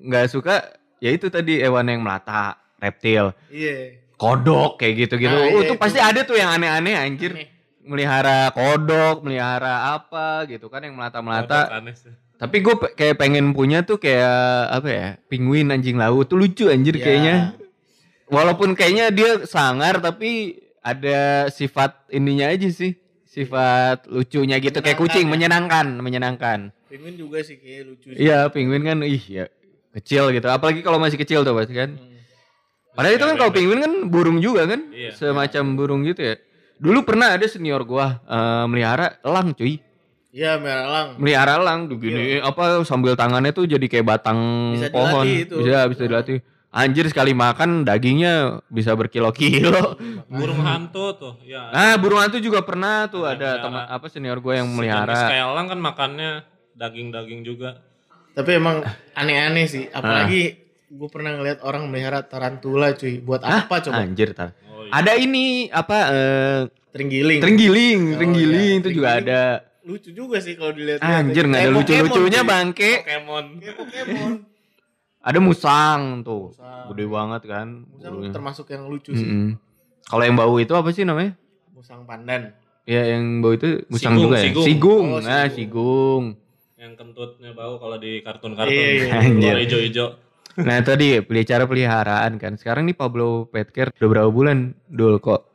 [0.00, 4.00] nggak suka ya itu tadi hewan yang melata, reptil, Iya.
[4.16, 5.36] kodok kayak gitu-gitu.
[5.36, 5.80] Nah, oh, iya itu itu.
[5.80, 7.32] pasti ada tuh yang aneh-aneh anjir.
[7.36, 7.48] Aneh.
[7.84, 12.08] Melihara kodok, melihara apa gitu kan yang aneh sih.
[12.40, 15.08] Tapi gue kayak pengen punya tuh kayak apa ya?
[15.28, 17.04] Penguin anjing laut tuh lucu anjir Ya.
[17.04, 17.36] kayaknya.
[18.32, 22.96] Walaupun kayaknya dia sangar tapi ada sifat ininya aja sih.
[23.28, 25.30] Sifat lucunya gitu kayak kucing, ya.
[25.36, 26.72] menyenangkan, menyenangkan.
[26.88, 28.06] Penguin juga sih kayak lucu.
[28.16, 29.44] Iya, penguin kan ih ya
[29.94, 30.46] kecil gitu.
[30.46, 31.94] Apalagi kalau masih kecil tuh pasti kan.
[31.94, 32.12] Hmm.
[32.94, 34.90] Padahal itu kan kalau penguin kan burung juga kan?
[34.90, 35.14] Iya.
[35.14, 36.34] Semacam burung gitu ya.
[36.78, 39.78] Dulu pernah ada senior gua eh, melihara elang cuy.
[40.34, 41.08] Iya merah lang.
[41.22, 44.38] Melihara elang tuh gini apa sambil tangannya tuh jadi kayak batang
[44.74, 45.22] Bisa pohon.
[45.22, 45.54] dilatih itu.
[45.62, 46.38] Bisa bisa dilatih.
[46.74, 49.94] Anjir sekali makan dagingnya bisa berkilo-kilo.
[50.26, 51.34] Burung hantu tuh.
[51.46, 51.70] Ya.
[51.70, 53.62] Ah, burung hantu juga pernah tuh Ada ada melihara.
[53.62, 55.14] teman apa senior gua yang melihara.
[55.30, 56.30] kayak elang kan makannya
[56.74, 57.83] daging-daging juga.
[58.34, 58.82] Tapi emang
[59.14, 59.86] aneh-aneh sih.
[59.88, 59.98] Ah.
[59.98, 63.18] Apalagi gue pernah ngeliat orang melihara tarantula cuy.
[63.18, 64.02] Buat apa coba?
[64.02, 64.54] Anjir tar.
[64.66, 64.90] Oh, iya.
[64.92, 66.60] Ada ini apa eh
[66.94, 67.42] Terenggiling.
[67.42, 69.42] Terenggiling, Oh, terenggiling iya, itu juga ada.
[69.82, 71.02] Lucu juga sih kalau dilihat.
[71.02, 73.02] Anjir nggak ada lucu-lucunya bangke.
[73.02, 73.44] Pokemon.
[73.58, 74.32] Kayak Pokemon.
[75.24, 76.84] Ada musang tuh, Musang.
[76.92, 77.88] gede banget kan.
[77.88, 78.28] Musang bulunya.
[78.28, 79.24] termasuk yang lucu sih.
[79.24, 79.56] Mm-mm.
[80.04, 81.32] Kalau yang bau itu apa sih namanya?
[81.72, 82.52] Musang pandan.
[82.84, 84.44] Ya yang bau itu musang Sigung, juga ya.
[84.44, 84.66] sigung.
[84.68, 86.22] Sigung, Oh, nah sigung.
[86.94, 88.70] Yang kentutnya bau kalau di kartun-kartun.
[88.70, 89.18] Iya, iya.
[89.34, 90.08] Keluar hijau-hijau.
[90.62, 92.54] Nah tadi pelihara peliharaan kan.
[92.54, 95.50] Sekarang nih Pablo Petker udah berapa bulan dul kok?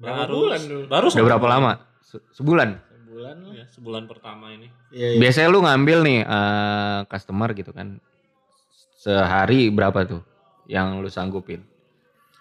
[0.00, 0.82] Berapa Baru bulan dulu?
[0.88, 1.72] Baru Udah berapa lama?
[2.00, 2.80] Se- sebulan.
[2.80, 3.52] Sebulan lah.
[3.52, 4.72] Ya, sebulan pertama ini.
[4.88, 5.20] Iya, iya.
[5.20, 8.00] Biasanya lu ngambil nih eh, customer gitu kan.
[8.96, 10.24] Sehari berapa tuh
[10.64, 11.60] yang lu sanggupin?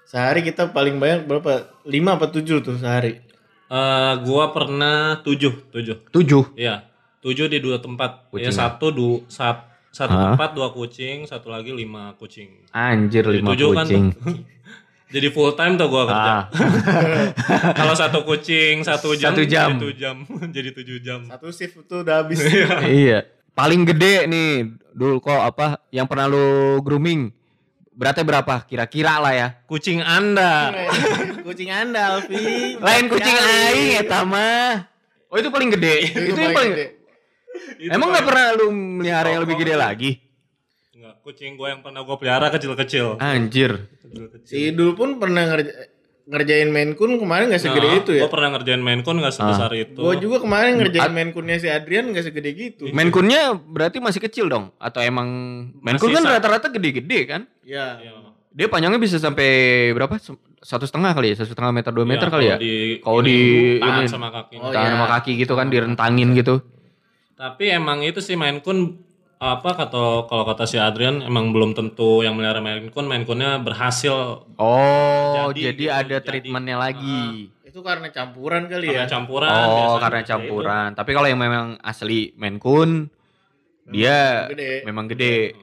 [0.08, 1.67] Sehari kita paling banyak berapa?
[1.84, 3.19] 5 apa 7 tuh sehari?
[3.67, 6.08] Eh, gua pernah tujuh, tujuh.
[6.15, 6.56] Tujuh.
[6.56, 6.92] Iya,
[7.23, 8.27] tujuh di dua tempat.
[8.27, 8.43] Kucing.
[8.43, 10.36] Ya satu du, sat, satu Hah?
[10.36, 12.67] tempat dua kucing, satu lagi lima kucing.
[12.69, 14.03] Anjir Jadi lima tujuh kan kucing.
[14.12, 14.38] tuh.
[15.13, 16.33] Jadi full time tuh gua kerja.
[16.33, 16.43] Ah.
[17.77, 19.69] Kalau satu kucing satu jam, Satu jam.
[19.69, 20.15] jadi tujuh jam,
[20.55, 21.19] jadi tujuh jam.
[21.29, 22.41] Satu shift tuh udah habis.
[22.83, 23.21] iya.
[23.53, 27.29] Paling gede nih, dul kok apa yang pernah lu grooming?
[27.93, 28.65] Beratnya berapa?
[28.65, 29.47] Kira-kira lah ya.
[29.69, 30.73] Kucing anda.
[31.45, 32.81] kucing Anda, Alfi.
[32.81, 34.89] Lain kucing aing eta mah.
[35.29, 36.09] Oh itu paling gede.
[36.09, 36.73] itu yang paling.
[36.73, 36.88] gede.
[37.75, 40.11] Itu Emang nggak paling- pernah lu melihara yang lebih gede lagi?
[40.93, 43.17] Enggak, kucing gua yang pernah gua pelihara kecil-kecil.
[43.17, 43.89] Anjir.
[43.99, 44.45] Kecil-kecil.
[44.45, 45.89] Si Idul pun pernah ngerja-
[46.23, 48.23] ngerjain main kun kemarin gak segede Nah, itu ya.
[48.23, 49.99] Gua pernah ngerjain main kun gak sebesar itu.
[49.99, 52.87] Gue juga kemarin ngerjain main kunnya si Adrian gak segede gitu.
[52.89, 54.71] Main kunnya berarti masih kecil dong?
[54.77, 55.27] Atau emang
[55.77, 57.41] main kun kan rata-rata gede-gede kan?
[57.61, 57.99] Ya.
[57.99, 58.11] Iya.
[58.49, 59.49] Dia panjangnya bisa sampai
[59.91, 60.15] berapa?
[60.61, 61.43] Satu setengah kali ya?
[61.43, 62.55] Satu setengah meter, dua meter Iya, kali ya?
[62.55, 62.69] Kalau di,
[63.03, 64.55] Kalau di- tahan sama kaki.
[64.55, 64.95] Oh, Tangan iya.
[64.95, 66.55] sama kaki gitu kan direntangin gitu.
[67.34, 69.02] Tapi emang itu sih main kun
[69.38, 73.60] apa kata kalau kata si Adrian emang belum tentu yang melihara main kun main kunnya
[73.60, 76.24] berhasil Oh, Jadi jadi, gitu, ada jadi.
[76.24, 77.52] treatmentnya lagi.
[77.65, 79.12] Itu karena campuran kali karena ya.
[79.12, 79.50] campuran.
[79.50, 80.89] oh, biasanya karena kayak campuran.
[80.93, 83.10] Tapi kalau yang memang asli Maine Coon,
[83.84, 84.86] dia gede.
[84.86, 85.36] memang gede.
[85.52, 85.60] gitu.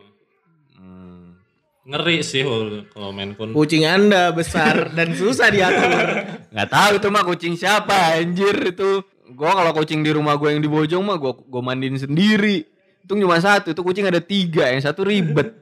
[0.76, 1.38] Hmm.
[1.86, 3.54] Ngeri sih kalau kalau main kun.
[3.54, 5.90] Kucing Anda besar dan susah diatur.
[6.52, 9.00] Nggak tahu itu mah kucing siapa anjir itu.
[9.30, 12.66] Gua kalau kucing di rumah gue yang di Bojong mah gua gua mandiin sendiri.
[13.00, 15.54] Itu cuma satu, itu kucing ada tiga, yang satu ribet.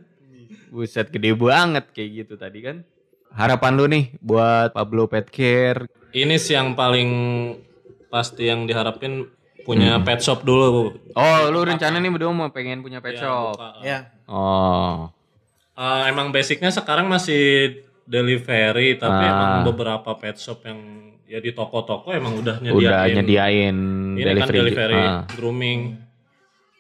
[0.69, 2.77] Buset gede banget kayak gitu tadi kan.
[3.31, 5.85] Harapan lu nih buat Pablo Pet Care.
[6.11, 7.11] Ini sih yang paling
[8.09, 9.29] pasti yang diharapin
[9.63, 10.97] punya pet shop dulu.
[11.13, 13.53] Oh, lu rencana nih berdua mau pengen punya pet Ya, shop.
[13.55, 13.69] buka.
[13.85, 13.99] ya.
[14.25, 15.13] Oh.
[15.73, 19.31] Eh, emang basicnya sekarang masih delivery tapi Ah.
[19.31, 20.81] emang beberapa pet shop yang
[21.29, 22.81] ya di toko-toko emang udah nyediain.
[22.81, 23.77] Udah nyediain
[24.17, 24.41] ini delivery.
[24.41, 25.23] kan delivery Ah.
[25.31, 25.81] grooming.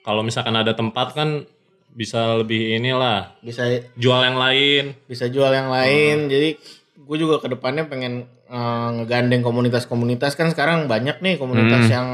[0.00, 1.44] Kalau misalkan ada tempat kan
[1.90, 4.96] bisa lebih inilah bisa jual yang lain.
[5.04, 6.54] bisa jual yang lain jadi
[6.98, 8.56] gue juga ke depannya pengen eh,
[8.94, 11.92] ngegandeng komunitas-komunitas kan sekarang banyak nih komunitas Hmm.
[11.92, 12.08] yang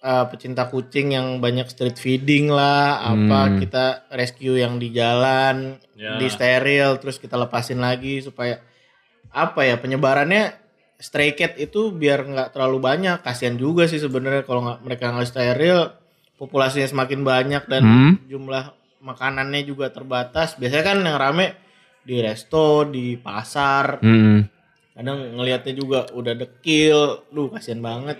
[0.00, 3.58] eh, pecinta kucing yang banyak street feeding lah apa Hmm.
[3.58, 6.16] kita rescue yang di jalan Ya.
[6.16, 8.58] di steril terus kita lepasin lagi supaya
[9.28, 10.61] apa ya penyebarannya
[11.02, 15.26] stray cat itu biar nggak terlalu banyak kasihan juga sih sebenarnya kalau nggak mereka nggak
[15.26, 15.90] steril
[16.38, 18.14] populasinya semakin banyak dan Hmm.
[18.24, 18.70] jumlah
[19.02, 21.58] makanannya juga terbatas biasanya kan yang rame
[22.00, 24.46] di resto di pasar Hmm.
[24.94, 28.18] kadang ngelihatnya juga udah dekil duh kasihan banget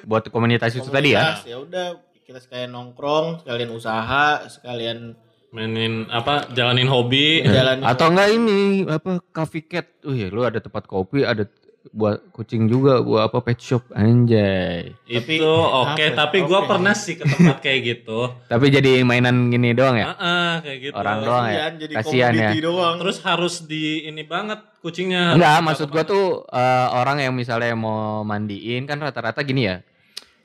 [0.00, 1.36] Buat komunitas itu tadi ya.
[1.36, 1.86] Komunitas, ya udah
[2.24, 5.12] kita sekalian nongkrong sekalian usaha sekalian
[5.50, 7.42] Mainin apa jalanin hobi.
[7.42, 9.90] jalan Atau enggak ini apa coffee cat.
[10.00, 11.42] Uh ya lu ada tempat kopi, ada
[11.88, 14.92] buat kucing juga, buat apa pet shop anjay.
[15.08, 16.12] Tapi- itu oke, apa ya?
[16.12, 16.68] tapi gua Oke.
[16.76, 18.20] pernah sih ke tempat kayak gitu.
[18.52, 20.12] Tapi jadi mainan gini doang ya?
[20.12, 20.94] Heeh, kayak gitu.
[20.94, 21.56] Orang doang ya?
[21.56, 22.28] Kasihan, jadi Kasihan ya.
[22.52, 25.34] komoditi doang Terus harus di ini banget kucingnya.
[25.34, 29.80] Enggak, maksud gua tuh eh, orang yang misalnya mau mandiin kan rata-rata gini ya.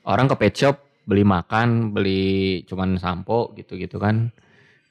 [0.08, 4.32] Orang ke pet shop beli makan, beli cuman sampo gitu-gitu kan.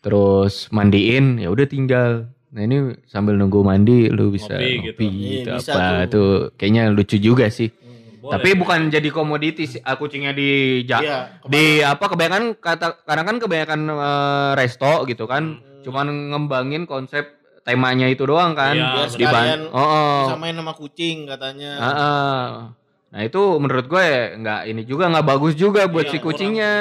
[0.05, 2.29] Terus mandiin ya udah tinggal.
[2.47, 5.11] Nah ini sambil nunggu mandi lu bisa Ngopi ngopi, gitu.
[5.43, 6.09] gitu, bisa apa tuh.
[6.09, 6.31] tuh.
[6.55, 7.69] Kayaknya lucu juga sih.
[8.17, 8.31] Boleh.
[8.31, 10.49] Tapi bukan jadi komoditi sih ah, kucingnya di
[10.83, 15.81] ja- Iya, di apa kebanyakan kata karena kan kebanyakan eh, resto gitu kan Hmm.
[15.83, 17.21] cuman ngembangin konsep
[17.61, 19.13] temanya itu doang kan Iya, biar betul.
[19.15, 20.17] di ban sekalian oh, oh.
[20.23, 22.45] bisa main sama kucing katanya Ah, ah.
[23.07, 24.05] nah itu menurut gue
[24.35, 26.73] nggak ini juga nggak bagus juga buat Iya, si kucingnya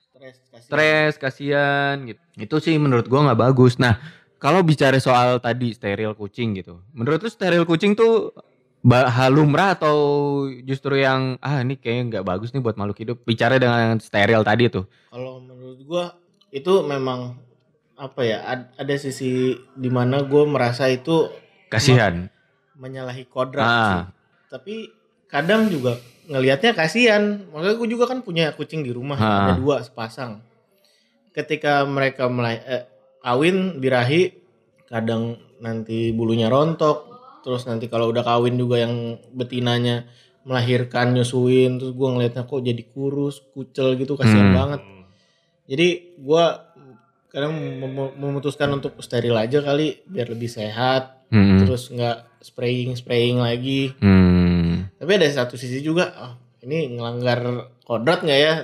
[0.00, 0.64] stres kasihan.
[0.64, 4.00] stres kasihan gitu itu sih menurut gue nggak bagus nah
[4.40, 8.32] kalau bicara soal tadi steril kucing gitu menurut lu steril kucing tuh
[8.80, 9.96] ba- hal lumrah atau
[10.62, 14.66] justru yang ah ini kayaknya nggak bagus nih buat makhluk hidup bicara dengan steril tadi
[14.66, 16.04] tuh kalau menurut gua
[16.48, 17.36] itu memang
[17.94, 19.30] apa ya ad- ada sisi
[19.70, 21.28] di mana gue merasa itu
[21.68, 22.32] kasihan
[22.74, 23.76] menyalahi kodrat Ah.
[23.84, 24.02] sih.
[24.48, 24.74] tapi
[25.28, 29.36] kadang juga ngelihatnya kasihan maksudnya gue juga kan punya kucing di rumah Ah.
[29.46, 30.40] ada dua sepasang
[31.30, 32.84] ketika mereka mulai eh,
[33.20, 34.32] kawin birahi
[34.86, 37.06] kadang nanti bulunya rontok
[37.40, 38.94] terus nanti kalau udah kawin juga yang
[39.30, 40.04] betinanya
[40.42, 44.56] melahirkan nyusuin terus gue ngelihatnya kok jadi kurus kucel gitu kasihan Hmm.
[44.56, 44.80] banget
[45.64, 46.66] jadi gua
[47.30, 51.62] kadang mem- memutuskan untuk steril aja kali biar lebih sehat Hmm.
[51.62, 54.90] terus nggak spraying spraying lagi Hmm.
[54.96, 57.40] tapi ada satu sisi juga oh, ini ngelanggar
[57.80, 58.54] kodrat nggak ya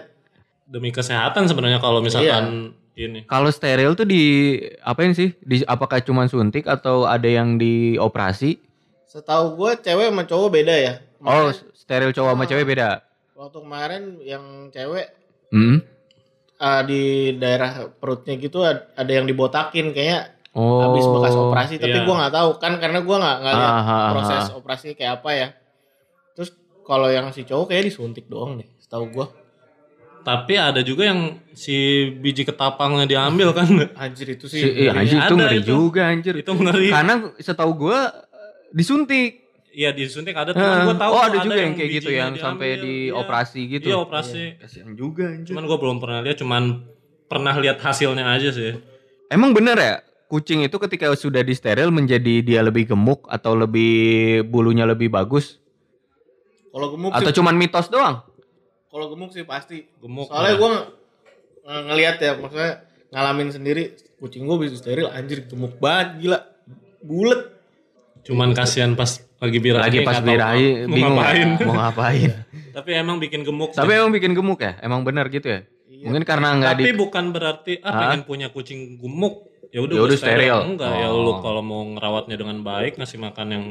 [0.66, 3.20] demi kesehatan sebenarnya kalau misalkan ini.
[3.22, 4.22] Kalau steril tuh di
[4.80, 5.36] apain sih?
[5.38, 8.64] Di apakah cuma suntik atau ada yang dioperasi?
[9.06, 12.48] setahu gua cewek sama cowok beda ya Oh, Kemarin- steril cowok sama Ah.
[12.48, 12.88] cewek beda.
[13.32, 15.06] waktu kemarin yang cewek
[15.48, 15.80] Hmm.
[16.56, 17.02] ah, di
[17.34, 20.80] daerah perutnya gitu ad- ada yang dibotakin kayaknya Oh.
[20.82, 22.04] habis bekas operasi tapi iya.
[22.04, 24.54] gua nggak tahu kan karena gua nggak nggak lihat Ah, proses ah.
[24.54, 25.48] operasi kayak apa ya
[26.32, 26.50] terus
[26.82, 29.26] kalau yang si cowok kayak disuntik doang deh setahu gua
[30.26, 33.70] Tapi ada juga yang si biji ketapangnya diambil kan.
[34.02, 35.68] anjir itu sih Si, iya, anjir itu Ada ngeri itu.
[35.70, 36.34] juga anjir.
[36.42, 36.88] itu ngeri.
[36.90, 38.10] Karena setahu gua
[38.74, 39.46] disuntik.
[39.76, 42.80] Iya disuntik ada teman gue tahu oh, tuh ada juga yang kayak gitu yang sampai
[42.80, 42.84] diambil.
[42.88, 43.20] di Iya.
[43.20, 43.86] operasi gitu.
[43.92, 44.42] Iya operasi.
[44.56, 45.52] Kasihan juga anjir.
[45.52, 46.62] Cuman gue belum pernah lihat, cuman
[47.28, 48.72] pernah lihat hasilnya aja sih.
[49.28, 49.94] Emang bener ya?
[50.32, 55.62] Kucing itu ketika sudah disteril menjadi dia lebih gemuk atau lebih bulunya lebih bagus
[56.76, 58.20] kalau gemuk atau sih cuman mitos doang?
[58.96, 60.26] Kalau gemuk sih pasti Gemuk.
[60.26, 60.56] soalnya ya.
[60.56, 60.88] gua ng-
[61.86, 62.72] ngelihat ya maksudnya
[63.12, 63.82] ngalamin sendiri
[64.16, 66.38] kucing gua bisa steril anjir gemuk banget gila
[67.00, 67.52] bulet
[68.22, 69.06] Cuman kasihan pas
[69.38, 69.86] lagi birahi.
[69.86, 71.46] Lagi pas birahi mau bingung ngapain.
[71.52, 72.30] ya, mau ngapain.
[72.74, 73.70] Tapi emang bikin gemuk.
[73.70, 73.98] Tapi sih.
[74.02, 74.72] emang bikin gemuk ya?
[74.82, 75.60] Emang benar gitu ya?
[75.86, 76.10] Iya.
[76.10, 77.98] Mungkin karena nggak Tapi di bukan berarti ah Hah?
[78.02, 79.46] pengen punya kucing gemuk.
[79.70, 80.58] Ya udah Ya steril.
[80.64, 81.22] Enggak ya Oh.
[81.22, 83.64] lu kalau mau ngerawatnya dengan baik ngasih makan yang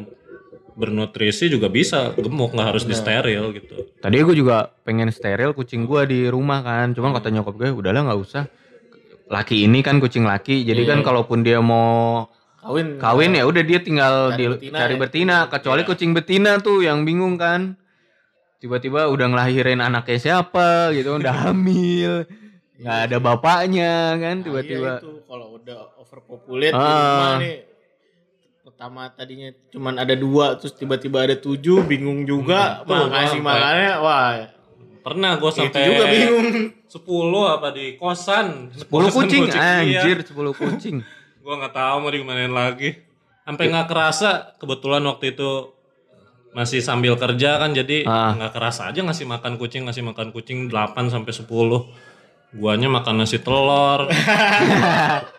[0.76, 3.88] bernutrisi juga bisa gemuk nggak harus di steril gitu.
[3.98, 8.04] Tadi gue juga pengen steril kucing gue di rumah kan, cuman kata nyokap gue udahlah
[8.04, 8.44] nggak usah.
[9.26, 10.90] Laki ini kan kucing laki, jadi Iya.
[10.92, 12.28] kan kalaupun dia mau
[12.60, 15.00] kawin kawin ya udah dia tinggal Cari di betina cari ya.
[15.00, 15.38] betina.
[15.48, 15.88] Kecuali Iya.
[15.88, 17.74] kucing betina tuh yang bingung kan.
[18.58, 22.26] Tiba-tiba udah ngelahirin anaknya siapa gitu, udah hamil,
[22.76, 24.92] nggak ada bapaknya kan Nah, tiba-tiba.
[24.92, 26.92] iya itu kalau udah overpopulate di Ah.
[26.92, 27.56] rumah nih
[28.76, 33.94] pertama tadinya cuman ada dua terus tiba-tiba ada tujuh bingung juga Hmm, tuh, makasih makannya
[34.04, 34.32] wah
[35.00, 36.48] Pernah gue itu sampai juga bingung
[36.90, 37.06] 10
[37.46, 38.74] apa di kosan.
[38.74, 39.46] 10 Kosan kucing,
[39.86, 40.02] iya.
[40.02, 40.98] anjir 10 kucing.
[41.46, 43.06] Gue nggak tahu mau dimanain lagi.
[43.46, 45.78] Sampai nggak kerasa kebetulan waktu itu
[46.58, 48.34] masih sambil kerja kan jadi Ah.
[48.34, 51.86] nggak kerasa aja ngasih makan kucing ngasih makan kucing 8 sampai 10
[52.58, 54.10] Guanya makan nasi telur.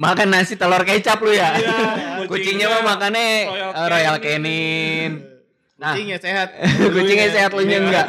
[0.00, 1.52] Makan nasi telur kecap lu ya.
[1.52, 1.76] Iya,
[2.30, 5.10] Kucingnya mah makannya Royal eh, Royal Canin.
[5.76, 6.48] Nah, Kucingnya sehat.
[6.88, 7.78] kucingnya sehat lu Iya.
[7.78, 8.06] enggak.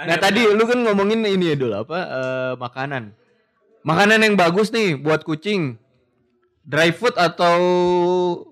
[0.00, 3.14] Nah tadi lu kan ngomongin ini ya dulu apa eh, makanan.
[3.80, 5.78] Makanan yang bagus nih buat kucing.
[6.60, 7.56] Dry food atau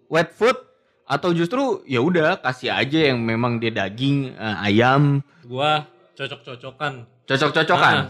[0.06, 0.56] wet food
[1.02, 5.82] atau justru ya udah kasih aja yang memang dia daging, eh, ayam, Gua
[6.14, 7.08] cocok-cocokan.
[7.24, 7.96] cocok-cocokan.
[7.96, 8.06] Ah.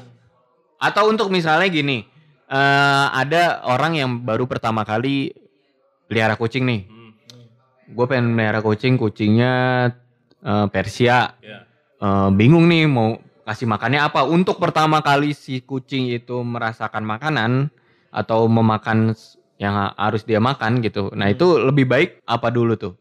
[0.78, 2.06] Atau untuk misalnya gini,
[2.48, 5.32] eh, ada orang yang baru pertama kali
[6.08, 6.80] pelihara kucing nih.
[6.88, 7.12] Hmm.
[7.88, 9.52] Gue pengen melihara kucing, kucingnya
[10.40, 11.36] eh, Persia.
[11.40, 11.68] Ya.
[11.98, 14.24] Eh, bingung nih mau kasih makannya apa.
[14.24, 17.72] Untuk pertama kali si kucing itu merasakan makanan
[18.08, 19.12] atau memakan
[19.58, 21.10] yang ha- harus dia makan gitu.
[21.12, 22.94] Nah itu lebih baik apa dulu tuh?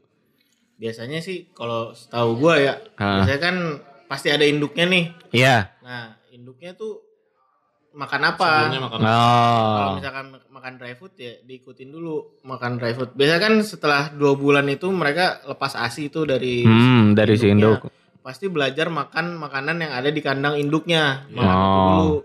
[0.77, 3.21] Biasanya sih kalau setahu gua ya, Ah.
[3.21, 3.55] biasanya kan
[4.05, 5.05] pasti ada induknya nih.
[5.33, 5.73] Iya.
[5.81, 7.01] Nah, induknya tuh
[7.97, 8.49] makan apa?
[8.69, 9.17] Sebelumnya makan Kalau
[9.81, 9.95] Oh.
[9.97, 13.11] misalkan makan dry food ya diikutin dulu makan dry food.
[13.11, 17.81] Biasanya kan setelah dua bulan itu mereka lepas asi itu dari Hmm, dari si induknya.
[17.81, 17.93] induk.
[18.21, 21.25] Pasti belajar makan makanan yang ada di kandang induknya.
[21.27, 21.87] Makan itu Oh.
[21.89, 22.15] dulu.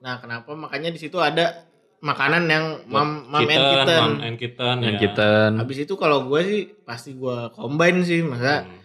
[0.00, 0.50] Nah, kenapa?
[0.54, 1.66] Makanya di situ ada
[2.00, 4.00] makanan yang mam, mam and kitten, kitten.
[4.00, 5.00] mam and kitten, Yang ya.
[5.02, 8.78] kita Habis itu kalau gue sih pasti gue combine sih, masa Hmm.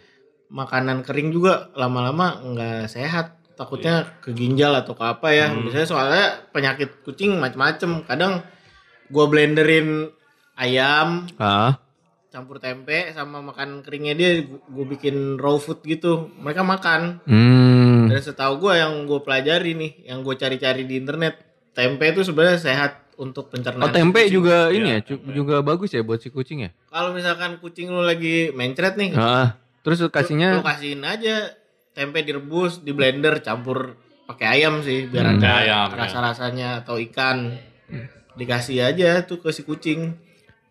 [0.47, 3.39] makanan kering juga lama-lama nggak sehat.
[3.55, 5.47] Takutnya ke ginjal atau ke apa ya.
[5.47, 5.67] Hmm.
[5.67, 8.03] Biasanya soalnya penyakit kucing macem-macem.
[8.03, 8.43] Kadang
[9.07, 10.11] gue blenderin
[10.59, 11.79] ayam ah.
[12.35, 16.27] campur tempe sama makan keringnya dia gue bikin raw food gitu.
[16.35, 17.23] Mereka makan.
[17.23, 18.11] Hmm.
[18.11, 21.39] Dan setahu gue yang gue pelajari nih, yang gue cari-cari di internet,
[21.71, 23.87] tempe itu sebenarnya sehat untuk pencernaan.
[23.87, 24.35] Oh tempe kucing.
[24.35, 26.69] juga ini Iya, ya, cu- juga bagus ya buat si kucing ya.
[26.91, 29.55] Kalau misalkan kucing lu lagi mencret nih, Ah,
[29.87, 31.55] terus Lu lu kasihnya kasihin aja
[31.95, 35.37] tempe direbus, di blender, campur pakai ayam sih biar Hmm.
[35.37, 35.95] ada Ayam, ya.
[35.97, 37.55] rasa-rasanya atau ikan.
[38.33, 40.11] Dikasih aja tuh ke si kucing.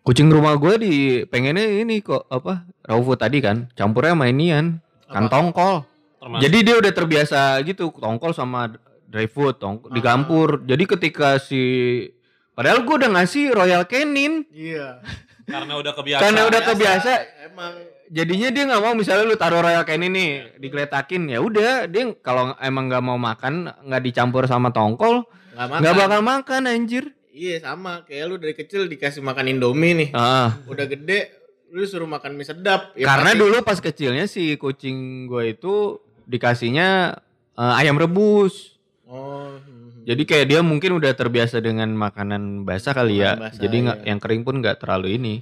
[0.01, 0.93] kucing rumah gue di
[1.25, 5.81] pengennya ini kok apa raw food tadi kan campurnya sama inian kan tongkol.
[6.15, 8.69] Termasuk Jadi dia udah terbiasa gitu tongkol sama
[9.03, 9.97] dry food tongkol Ah.
[9.97, 10.61] dicampur.
[10.61, 11.61] Jadi ketika si
[12.51, 15.01] padahal gue udah ngasih Royal Canin Iya.
[15.43, 16.21] karena udah kebiasaan.
[16.21, 17.11] karena udah kebiasa
[17.43, 17.73] Emang
[18.11, 20.29] jadinya dia nggak mau misalnya lu taruh Royal Canin nih
[20.61, 26.21] digeletakin ya udah dia kalau emang nggak mau makan nggak dicampur sama tongkol nggak bakal
[26.21, 27.15] makan anjir.
[27.35, 30.09] Iya sama kayak lu dari kecil dikasih makan Indomie nih.
[30.15, 30.55] Ah.
[30.71, 31.35] Udah gede
[31.75, 32.95] lu suruh makan mie sedap.
[32.95, 37.19] Ya Karena pasti- dulu pas kecilnya si kucing gue itu dikasihnya
[37.59, 38.79] eh, ayam rebus.
[39.03, 39.51] Oh.
[39.59, 40.07] hmm.
[40.07, 43.35] Jadi kayak dia mungkin udah terbiasa dengan makanan basah kali ya.
[43.35, 44.07] Makanan basah, Jadi nggak iya.
[44.07, 45.35] yang kering pun nggak terlalu ini.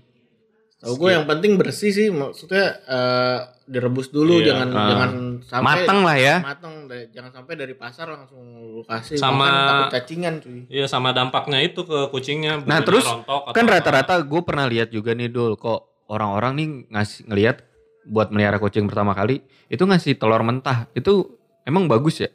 [0.83, 4.51] Tahu gue yang penting bersih sih maksudnya eh, direbus dulu Iya.
[4.51, 4.83] jangan Ah.
[4.85, 6.35] jangan sampai Mateng lah ya.
[6.37, 6.73] mateng
[7.09, 11.63] jangan sampai dari pasar langsung lu kasih Sama- makan takut cacingan cuy Iya sama dampaknya
[11.63, 12.59] itu ke kucingnya.
[12.61, 17.25] Nah terus rontok kan rata-rata gue pernah lihat juga nih dul kok orang-orang nih ngasih
[17.25, 17.63] ngelihat
[18.03, 21.23] buat melihara kucing pertama kali itu ngasih telur mentah itu
[21.63, 22.27] emang bagus ya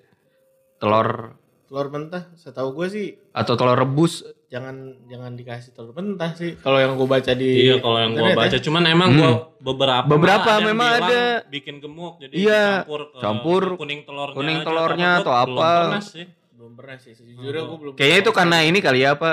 [0.78, 1.36] telur
[1.68, 4.72] telur mentah setahu gue sih atau telur rebus jangan
[5.04, 8.40] jangan dikasih telur mentah sih kalau yang gue baca di Iya kalau yang gua internet
[8.40, 8.62] baca ya.
[8.62, 9.18] cuman emang Hmm.
[9.18, 11.20] gua beberapa Beberapa yang memang ada.
[11.46, 14.64] bikin gemuk jadi Iya, campur ke campur kuning telurnya kuning aja.
[14.64, 15.52] telurnya Tapi atau gua apa.
[15.68, 16.26] belum pernah sih.
[16.50, 19.32] belum pernah sih sejujurnya gue belum kayaknya itu karena ini kali ya apa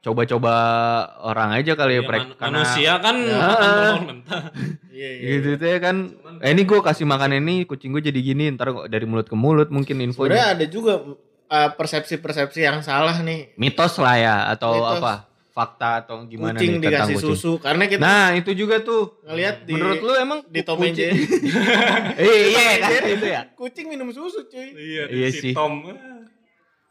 [0.00, 0.52] coba-coba
[1.22, 2.20] orang aja kali ya Iya, Prek.
[2.22, 3.36] man- karena manusia kan Ya.
[3.38, 4.42] makan telur mentah.
[4.90, 5.96] iya iya gitu tuh ya kan
[6.38, 9.34] eh, ini gue kasih makan ini kucing gue jadi gini ntar kok dari mulut ke
[9.34, 10.92] mulut mungkin sebenarnya infonya ada juga
[11.46, 13.52] uh, persepsi-persepsi yang salah nih.
[13.54, 14.98] Mitos lah ya atau Mitos.
[14.98, 15.14] apa?
[15.48, 17.30] Fakta atau gimana kucing nih tentang dikasih kucing?
[17.30, 19.22] susu karena kita nah itu juga tuh.
[19.22, 21.14] Ngelihat di menurut lu emang di Tom and Jerry.
[22.18, 23.40] Eh, iya kan itu ya.
[23.54, 24.74] Kucing minum susu cuy.
[24.74, 25.52] Iya, Iya si sih.
[25.52, 25.78] Tom.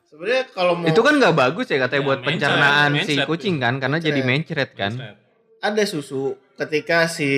[0.06, 3.28] sebenarnya kalau mau itu kan nggak bagus ya katanya Iya, buat mencret, pencernaan si mencret.
[3.28, 4.70] kucing kan karena jadi mencret.
[4.74, 4.92] kan.
[5.60, 7.30] Ada susu ketika si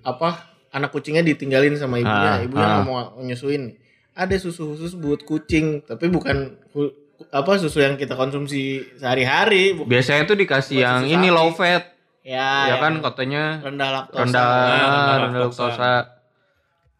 [0.00, 2.70] apa anak kucingnya ditinggalin sama ibunya, Ah, ibunya ah.
[2.74, 3.74] nggak mau nyusuin.
[4.14, 6.54] Ada susu khusus buat kucing, tapi bukan
[7.30, 9.74] apa susu yang kita konsumsi sehari-hari.
[9.80, 11.36] biasanya tuh dikasih Buat yang ini sapi.
[11.36, 11.84] low fat
[12.24, 14.20] Ya, ya kan yang katanya rendah laktosa.
[14.22, 15.62] rendah Nah, rendah rendah laktosa.
[15.68, 15.90] laktosa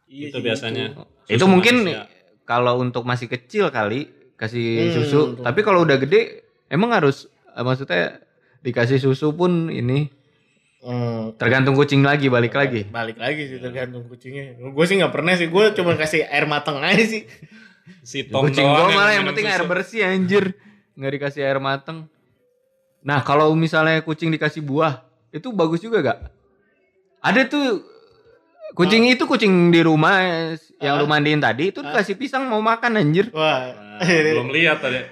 [0.06, 0.84] Iya itu biasanya.
[1.24, 2.04] itu Susu mungkin manusia.
[2.44, 5.42] kalau untuk masih kecil kali kasih Hmm, susu betul.
[5.42, 8.20] tapi kalau udah gede emang harus eh, maksudnya
[8.60, 10.12] dikasih susu pun ini
[10.84, 14.52] Hmm, tergantung kucing lagi balik lagi balik lagi sih tergantung kucingnya.
[14.60, 17.24] Gue sih nggak pernah sih, gue cuma kasih air mateng aja sih.
[18.00, 19.54] Si Tom kucing gua malah yang penting susu.
[19.56, 20.56] air bersih anjir
[20.96, 22.08] nggak dikasih air mateng
[23.00, 26.18] nah kalau misalnya kucing dikasih buah itu bagus juga gak
[27.20, 27.84] ada tuh
[28.72, 30.16] kucing itu kucing di rumah
[30.80, 31.00] yang Ah.
[31.00, 33.68] lu mandiin tadi itu kasih pisang mau makan anjir Wah,
[34.00, 35.04] Nah, belum lihat tadi.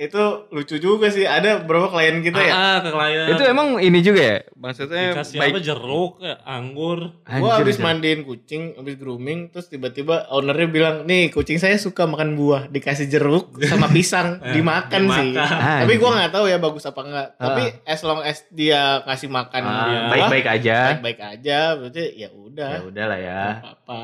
[0.00, 1.22] Itu lucu juga sih.
[1.22, 2.52] Ada berapa klien kita ya?
[2.52, 3.26] Ah, ke klien.
[3.28, 4.38] Itu emang ini juga ya?
[4.56, 5.52] Maksudnya dikasih baik.
[5.52, 7.20] apa jeruk, ya, anggur.
[7.20, 7.84] Gua Anjir, habis anjir.
[7.84, 13.06] mandiin kucing, habis grooming, terus tiba-tiba ownernya bilang, nih kucing saya suka makan buah, dikasih
[13.06, 15.30] jeruk sama pisang, dimakan sih.
[15.30, 15.78] dimakan.
[15.84, 17.28] Tapi gua nggak tahu ya bagus apa enggak.
[17.36, 20.96] Tapi as long as dia kasih makan Ah, baik-baik aja.
[20.96, 23.42] baik-baik aja, berarti ya udah, Ya udah lah ya.
[23.60, 24.00] apa-apa.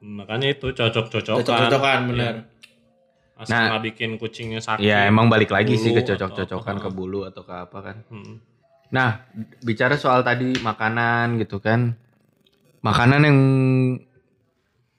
[0.00, 1.40] Makanya itu cocok-cocokan.
[1.40, 2.34] Cocok-cocokan bener.
[3.40, 3.66] Asal Nah.
[3.72, 4.84] nggak bikin kucingnya sakit.
[4.84, 7.96] Ya emang balik lagi sih ke cocok-cocokan ke bulu atau ke apa kan.
[8.12, 8.36] Hmm.
[8.92, 9.24] Nah,
[9.64, 11.96] bicara soal tadi makanan gitu kan.
[12.84, 13.38] Makanan yang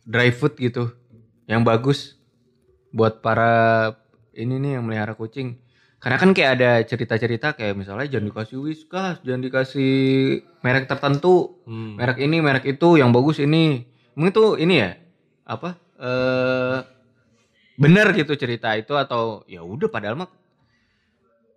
[0.01, 0.89] dry food gitu.
[1.45, 1.99] Yang bagus
[2.89, 3.93] buat para
[4.33, 5.61] ini nih yang melihara kucing.
[6.01, 9.93] Karena kan kayak ada cerita-cerita kayak misalnya jangan dikasih whiskas, jangan dikasih
[10.65, 11.93] merek tertentu, Hmm.
[11.93, 13.85] merek ini, merek itu, yang bagus ini.
[14.17, 14.97] Mungkin tuh ini ya,
[15.45, 15.77] apa?
[16.01, 16.77] Eh
[17.81, 20.29] bener gitu cerita itu atau ya udah padahal mah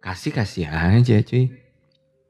[0.00, 1.52] kasih kasih aja cuy.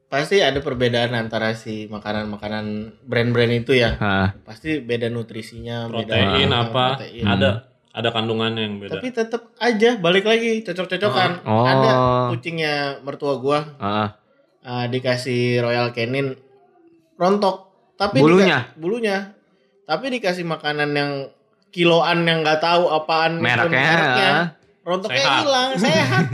[0.05, 3.97] Pasti ada perbedaan antara si makanan-makanan brand-brand itu ya.
[3.99, 4.27] Hah.
[4.47, 6.85] Pasti beda nutrisinya, Protein beda apa?
[7.01, 7.25] protein.
[7.25, 7.51] Ada
[7.95, 8.99] ada kandungannya yang beda.
[8.99, 11.43] Tapi tetap aja balik lagi cocok-cocokan.
[11.47, 11.63] Oh.
[11.67, 11.91] Ada
[12.31, 14.19] kucingnya mertua gua Ah,
[14.63, 16.35] uh, dikasih Royal Canin
[17.15, 17.71] rontok.
[17.95, 18.71] Tapi Bulunya?
[18.75, 19.31] bulunya.
[19.87, 21.11] Tapi dikasih makanan yang
[21.75, 23.91] kiloan yang nggak tahu apaan mereknya.
[23.91, 24.45] ah.
[24.81, 25.41] Rontoknya Sehat.
[25.41, 26.25] hilang, sehat.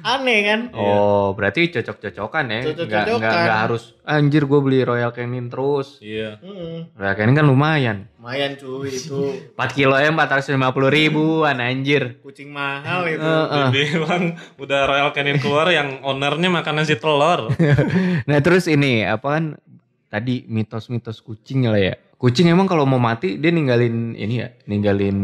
[0.00, 0.60] Aneh kan?
[0.74, 2.60] Oh, berarti cocok-cocokan ya.
[2.60, 3.20] Nggak, Cocok-cocokan.
[3.22, 5.96] nggak, nggak harus anjir gue beli Royal Canin terus.
[5.98, 6.36] Iya.
[6.40, 7.96] Mm, Royal Canin kan lumayan.
[8.18, 9.20] lumayan cuy itu
[9.54, 10.58] 4 kilo ya 450
[10.90, 12.18] ribuan anjir.
[12.20, 13.22] kucing mahal itu.
[13.22, 13.66] Heeh.
[13.70, 14.24] Bilang
[14.58, 17.54] udah Royal Canin keluar yang ownernya makan nasi telur.
[18.28, 19.44] Nah terus ini apa kan
[20.08, 21.94] tadi mitos-mitos kucing lah ya.
[22.18, 25.18] Kucing emang kalau mau mati dia ninggalin ini ya, ninggalin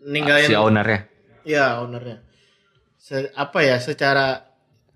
[0.00, 1.00] Ninggalin si ownernya.
[1.42, 2.22] ya ownernya.
[2.96, 4.46] Se- apa ya secara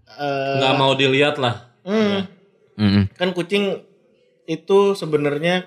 [0.08, 1.66] eh, Nggak mau dilihat lah.
[1.82, 2.18] hmm,
[2.76, 3.04] Mm-mm.
[3.12, 3.82] kan kucing
[4.44, 5.66] itu sebenarnya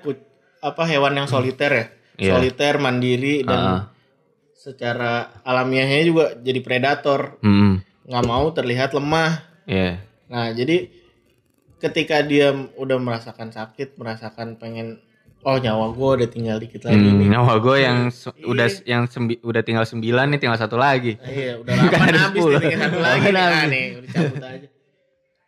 [0.59, 1.85] apa hewan yang soliter ya.
[2.17, 2.31] Iya.
[2.33, 3.81] Soliter, mandiri dan Ah.
[4.53, 7.41] secara alamiahnya juga jadi predator.
[7.41, 7.81] Mm-mm.
[8.03, 9.43] nggak mau terlihat lemah.
[9.65, 9.99] Iya.
[10.27, 10.87] Nah, jadi
[11.81, 15.01] ketika dia udah merasakan sakit, merasakan pengen
[15.41, 17.27] oh nyawa gue udah tinggal dikit lagi Hmm, nih.
[17.27, 18.45] nyawa gue yang se- Iya.
[18.45, 21.17] udah yang sembi- udah tinggal sembilan nih tinggal satu lagi.
[21.19, 23.33] Iya, udah delapan ada habis nih, tinggal satu lagi nih.
[23.35, 23.67] Ah, habis.
[23.67, 24.67] nih, udah cabut aja.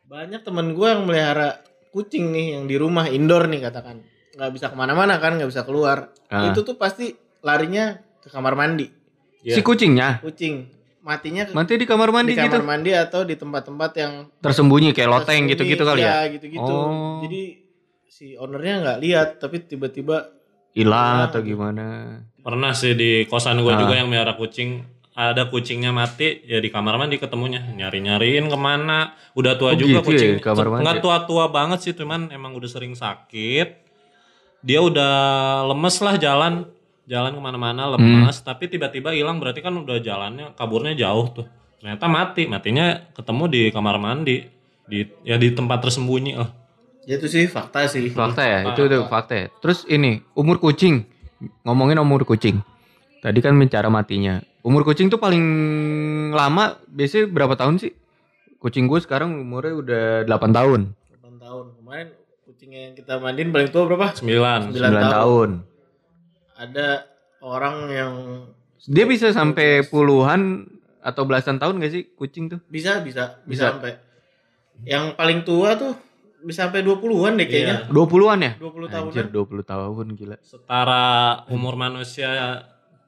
[0.04, 1.50] Banyak temen gue yang melihara
[1.90, 4.02] kucing nih yang di rumah indoor nih katakan
[4.34, 6.50] nggak bisa ke mana-mana kan nggak bisa keluar Ah.
[6.50, 8.90] itu tuh pasti larinya ke kamar mandi
[9.40, 9.54] Iya.
[9.54, 10.74] Si kucingnya kucing
[11.04, 12.48] matinya mati di kamar mandi di gitu.
[12.50, 16.24] kamar mandi atau di tempat-tempat yang Tersembunyi kayak loteng gitu-gitu kali ya.
[16.24, 17.20] Iya, gitu-gitu Oh.
[17.22, 17.60] jadi
[18.06, 20.32] si ownernya nggak lihat tapi tiba-tiba
[20.74, 21.54] Hilang Ah, atau gitu.
[21.54, 22.18] gimana.
[22.40, 23.78] Pernah sih di kosan gue Ah.
[23.78, 24.82] juga yang melihara kucing.
[25.14, 29.72] Ada kucingnya mati ya di kamar mandi ketemunya nyari nyariin ke mana udah Oh, tua
[29.78, 31.02] juga gitu ya, kucing kamar mandi nggak ya?
[31.06, 33.86] tua tua banget sih cuman emang udah sering sakit
[34.60, 35.14] dia udah
[35.68, 36.66] lemes lah jalan
[37.04, 38.48] jalan ke mana-mana lemes Hmm.
[38.48, 41.46] tapi tiba-tiba hilang berarti kan udah jalannya kaburnya jauh tuh
[41.84, 44.48] ternyata mati matinya ketemu di kamar mandi
[44.88, 46.50] di ya di tempat tersembunyi lah
[47.04, 49.48] ya itu sih fakta sih Fakta ya, itu tuh fakta ya.
[49.60, 51.04] Terus ini, umur kucing.
[51.68, 52.64] Ngomongin umur kucing.
[53.20, 54.40] Tadi kan bicara matinya.
[54.64, 55.44] Umur kucing tuh paling
[56.32, 57.92] lama biasanya berapa tahun sih?
[58.56, 60.82] Kucing gue sekarang umurnya udah 8 tahun.
[61.20, 62.08] 8 tahun kemarin
[62.48, 65.12] kucingnya yang kita mandiin paling tua berapa sembilan 9 9 tahun.
[65.12, 65.50] tahun.
[66.56, 67.08] Ada
[67.40, 68.14] orang yang
[68.84, 70.68] Dia bisa sampai puluhan
[71.00, 72.60] atau belasan tahun gak sih kucing tuh?
[72.68, 73.64] bisa bisa bisa, Bisa.
[73.72, 73.92] sampai
[74.84, 75.96] yang paling tua tuh
[76.40, 78.52] bisa sampai 20-an deh kayaknya 20-an ya?
[78.60, 80.36] 20 tahun Anjir 20 tahun gila.
[80.44, 81.06] setara
[81.48, 82.60] umur manusia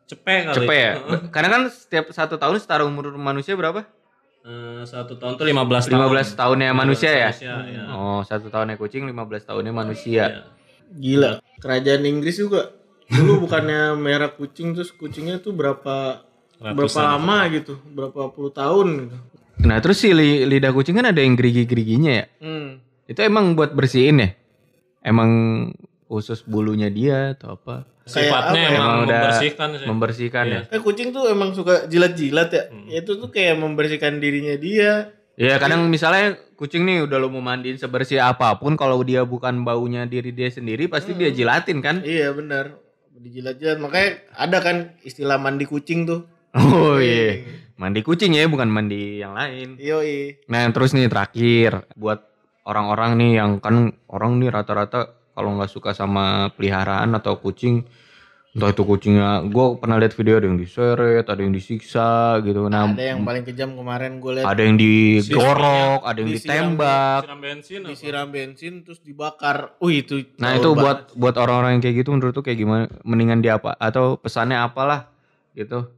[0.06, 0.94] cepet kali Cepet ya?
[1.36, 3.84] Karena kan setiap satu tahun setara umur manusia berapa?
[4.46, 7.30] Eh, satu tahun tuh 15 tahun 15 tahunnya manusia ya?
[7.34, 7.84] Manusia, ya.
[7.92, 10.24] Oh, satu tahunnya kucing, 15 tahunnya manusia.
[10.24, 10.42] Iya.
[10.86, 12.75] gila kerajaan Inggris juga
[13.08, 16.26] dulu bukannya merah kucing terus kucingnya tuh berapa
[16.56, 17.04] berapa Ratusan.
[17.06, 19.18] lama gitu berapa puluh tahun gitu
[19.58, 22.26] Nah, terus si li- lidah kucing kan ada yang gerigi-geriginya ya?
[22.40, 22.70] hmm.
[23.08, 24.30] Itu emang buat bersihin ya?
[25.00, 25.32] Emang
[26.06, 27.88] khusus bulunya dia atau apa?
[28.04, 28.68] Sifatnya apa ya?
[28.70, 29.88] emang Emang udah membersihkan sih.
[29.88, 30.60] Membersihkan Iya.
[30.62, 30.76] ya?
[30.76, 32.64] Eh kucing tuh emang suka jilat-jilat ya.
[32.68, 32.88] Hmm.
[32.92, 35.16] Itu tuh kayak membersihkan dirinya dia.
[35.36, 39.64] Ya kadang misalnya kucing nih udah lo mau mandiin sebersih apa pun kalau dia bukan
[39.64, 42.00] baunya diri dia sendiri pasti dia jilatin kan?
[42.02, 42.76] Iya benar.
[43.16, 46.28] Dijilat-jilat makanya ada kan istilah mandi kucing tuh.
[46.56, 47.44] Oh iya.
[47.76, 49.76] Mandi kucing ya bukan mandi yang lain.
[49.80, 50.48] Yoi.
[50.48, 52.24] Nah terus nih terakhir buat
[52.68, 57.84] orang-orang nih yang kan orang nih rata-rata kalau nggak suka sama peliharaan atau kucing
[58.56, 62.72] Entah itu kucingnya, gue pernah lihat video ada yang diseret, ada yang disiksa gitu.
[62.72, 67.20] Nah, Ada yang paling kejam kemarin gue lihat ada yang digorok, ada yang Disiram- ditembak.
[67.28, 67.90] Siram bensin apa?
[67.92, 69.76] disiram bensin terus dibakar.
[69.84, 70.24] Uh itu.
[70.40, 70.80] Nah itu banget.
[70.80, 72.88] buat buat orang-orang yang kayak gitu menurut tuh kayak gimana?
[73.04, 73.76] Mendingan dia apa?
[73.76, 75.12] Atau pesannya apalah
[75.52, 75.92] gitu?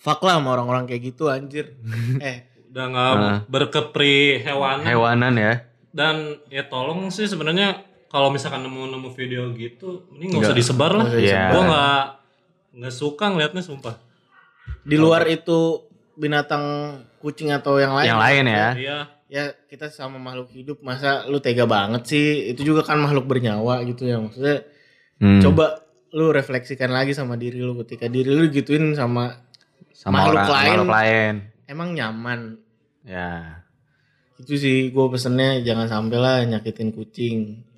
[0.00, 1.76] fuck lah sama orang-orang kayak gitu anjir.
[2.18, 3.14] eh Udah nggak
[3.46, 4.82] berkepri hewan.
[4.82, 5.54] Hewanan ya?
[5.94, 11.06] Dan ya tolong sih sebenarnya kalau misalkan nemu-nemu video gitu, ini nggak usah disebar lah.
[11.14, 11.54] Iya.
[11.54, 12.02] Gue nggak
[12.82, 13.96] nggak suka ngeliatnya sumpah.
[14.80, 15.82] di luar itu
[16.18, 16.64] binatang
[17.22, 18.10] kucing atau yang lain.
[18.10, 18.68] Yang lain ya?
[18.74, 18.98] Iya.
[19.30, 22.50] Ya kita sama makhluk hidup masa lu tega banget sih?
[22.50, 24.66] Itu juga kan makhluk bernyawa gitu ya maksudnya.
[25.22, 29.38] Hmm, Coba lu refleksikan lagi sama diri lu ketika diri lu gituin sama
[29.94, 30.66] sama makhluk orang lain.
[30.66, 31.34] makhluk lain.
[31.70, 32.40] emang nyaman.
[33.06, 33.62] Ya.
[34.40, 37.69] Itu sih gue pesennya jangan sampai lah nyakitin kucing.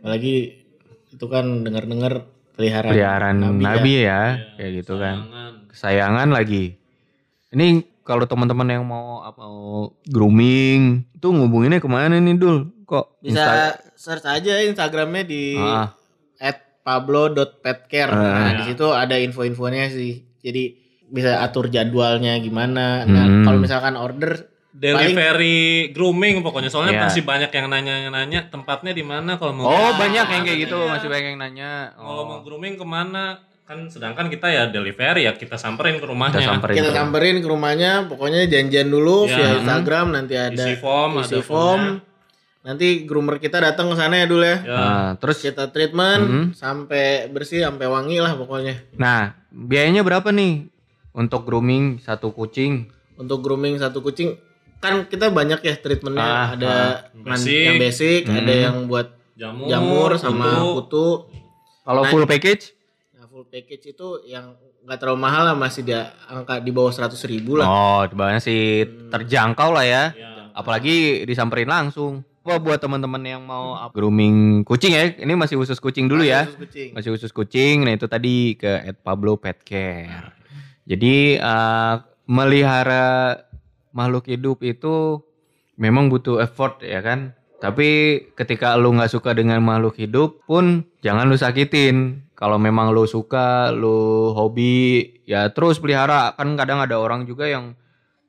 [0.00, 0.64] Apalagi
[1.10, 2.24] itu kan dengar-dengar
[2.56, 4.04] peliharaan, Peliharaan nabi, nabi, ya.
[4.04, 4.22] ya,
[4.56, 5.16] kayak gitu kan.
[5.28, 5.52] Jangan.
[5.68, 6.64] Kesayangan lagi.
[7.50, 7.66] Ini
[8.02, 12.72] kalau teman-teman yang mau apa mau grooming, tuh ngubunginnya ke mana nih Dul?
[12.88, 15.94] Kok Bisa search aja Instagramnya di Ah.
[16.80, 18.10] @pablo.petcare.
[18.10, 18.52] Nah, Ah.
[18.56, 20.24] di situ ada info-infonya sih.
[20.40, 20.74] Jadi
[21.06, 23.04] bisa atur jadwalnya gimana.
[23.04, 23.44] Nah, Hmm.
[23.44, 27.02] kalau misalkan order Delivery grooming pokoknya soalnya Iya.
[27.04, 31.06] masih banyak yang nanya-nanya tempatnya di mana kalau mau Oh, banyak yang kayak gitu, masih
[31.06, 31.90] banyak yang nanya.
[31.92, 36.06] kalau mau Oh, grooming ke mana kan sedangkan kita ya delivery ya kita samperin ke
[36.06, 36.74] rumahnya kita samperin.
[36.76, 39.34] kita samperin ke rumahnya, pokoknya janjian dulu Ya.
[39.36, 41.80] via Instagram nanti ada isi form isi ada form.
[41.80, 42.08] formnya.
[42.60, 44.58] Nanti groomer kita datang ke sana ya dulu ya.
[44.60, 46.46] ya Nah, terus Kita treatment Mhm.
[46.52, 48.74] sampai bersih, sampai wangi lah pokoknya.
[48.94, 50.68] Nah, biayanya berapa nih
[51.12, 52.90] untuk grooming satu kucing?
[53.16, 54.36] Untuk grooming satu kucing
[54.80, 56.92] kan kita banyak ya treatmentnya Ah, ada ah.
[57.14, 57.62] Basic.
[57.62, 58.64] yang basic, ada Hmm.
[58.64, 60.72] yang buat jamur, jamur sama kutu.
[60.74, 61.06] kutu.
[61.82, 62.72] Kalau Nah, full package?
[63.12, 65.92] Nah, full package itu yang nggak terlalu mahal lah masih di
[66.26, 67.64] angka di bawah 100 ribu lah.
[67.64, 70.02] Oh, coba sih terjangkau lah ya.
[70.10, 70.48] Ya.
[70.50, 72.24] Apalagi disamperin langsung.
[72.40, 76.48] Wah, buat teman-teman yang mau up- grooming kucing ya, ini masih khusus kucing dulu ya.
[76.48, 76.88] Khusus kucing.
[76.96, 77.76] Masih khusus kucing.
[77.84, 80.32] Nah, itu tadi ke @pablo pet care.
[80.82, 83.36] Jadi eh, melihara
[83.90, 85.22] makhluk hidup itu
[85.80, 87.34] memang butuh effort ya kan.
[87.60, 92.24] Tapi ketika lu nggak suka dengan makhluk hidup pun jangan lu sakitin.
[92.40, 96.32] Kalau memang lu suka, lu hobi, ya terus pelihara.
[96.40, 97.76] Kan kadang ada orang juga yang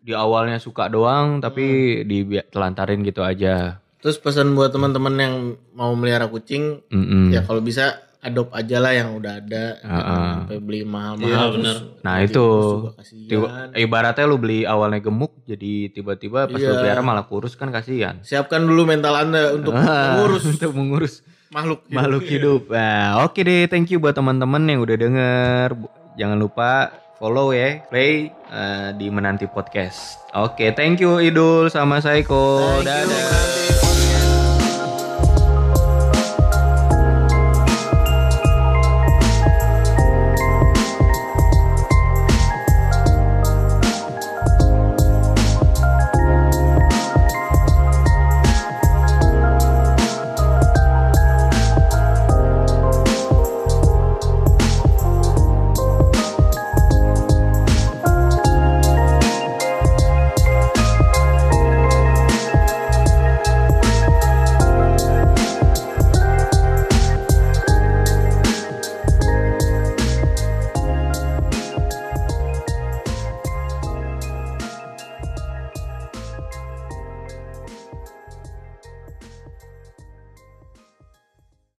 [0.03, 3.79] di awalnya suka doang tapi ditelantarin gitu aja.
[4.01, 5.35] Terus pesan buat teman-teman yang
[5.77, 7.29] mau melihara kucing, Mm-mm.
[7.31, 10.33] ya kalau bisa adopt aja lah yang udah ada, jangan Ah.
[10.39, 11.25] sampai beli mahal-mahal.
[11.27, 11.75] Iya, bener.
[11.99, 12.45] Nah nanti itu
[13.27, 16.77] tiba- ibaratnya lu beli awalnya gemuk jadi tiba-tiba pas lu Iya.
[16.77, 18.21] pelihara malah kurus kan kasihan.
[18.21, 19.81] Siapkan dulu mental anda untuk Ah,
[20.21, 21.13] mengurus untuk mengurus
[21.49, 21.81] makhluk.
[21.83, 21.93] hidup.
[21.93, 22.61] makhluk hidup.
[22.69, 25.67] Nah, oke deh, thank you buat teman-teman yang udah denger.
[26.13, 26.71] Jangan lupa
[27.17, 30.21] follow ya, play eh, di Menanti Podcast.
[30.31, 32.61] Oke, thank you Idul sama Saiko.
[32.61, 33.09] Thank you, Dadah.
[33.09, 33.80] Menanti.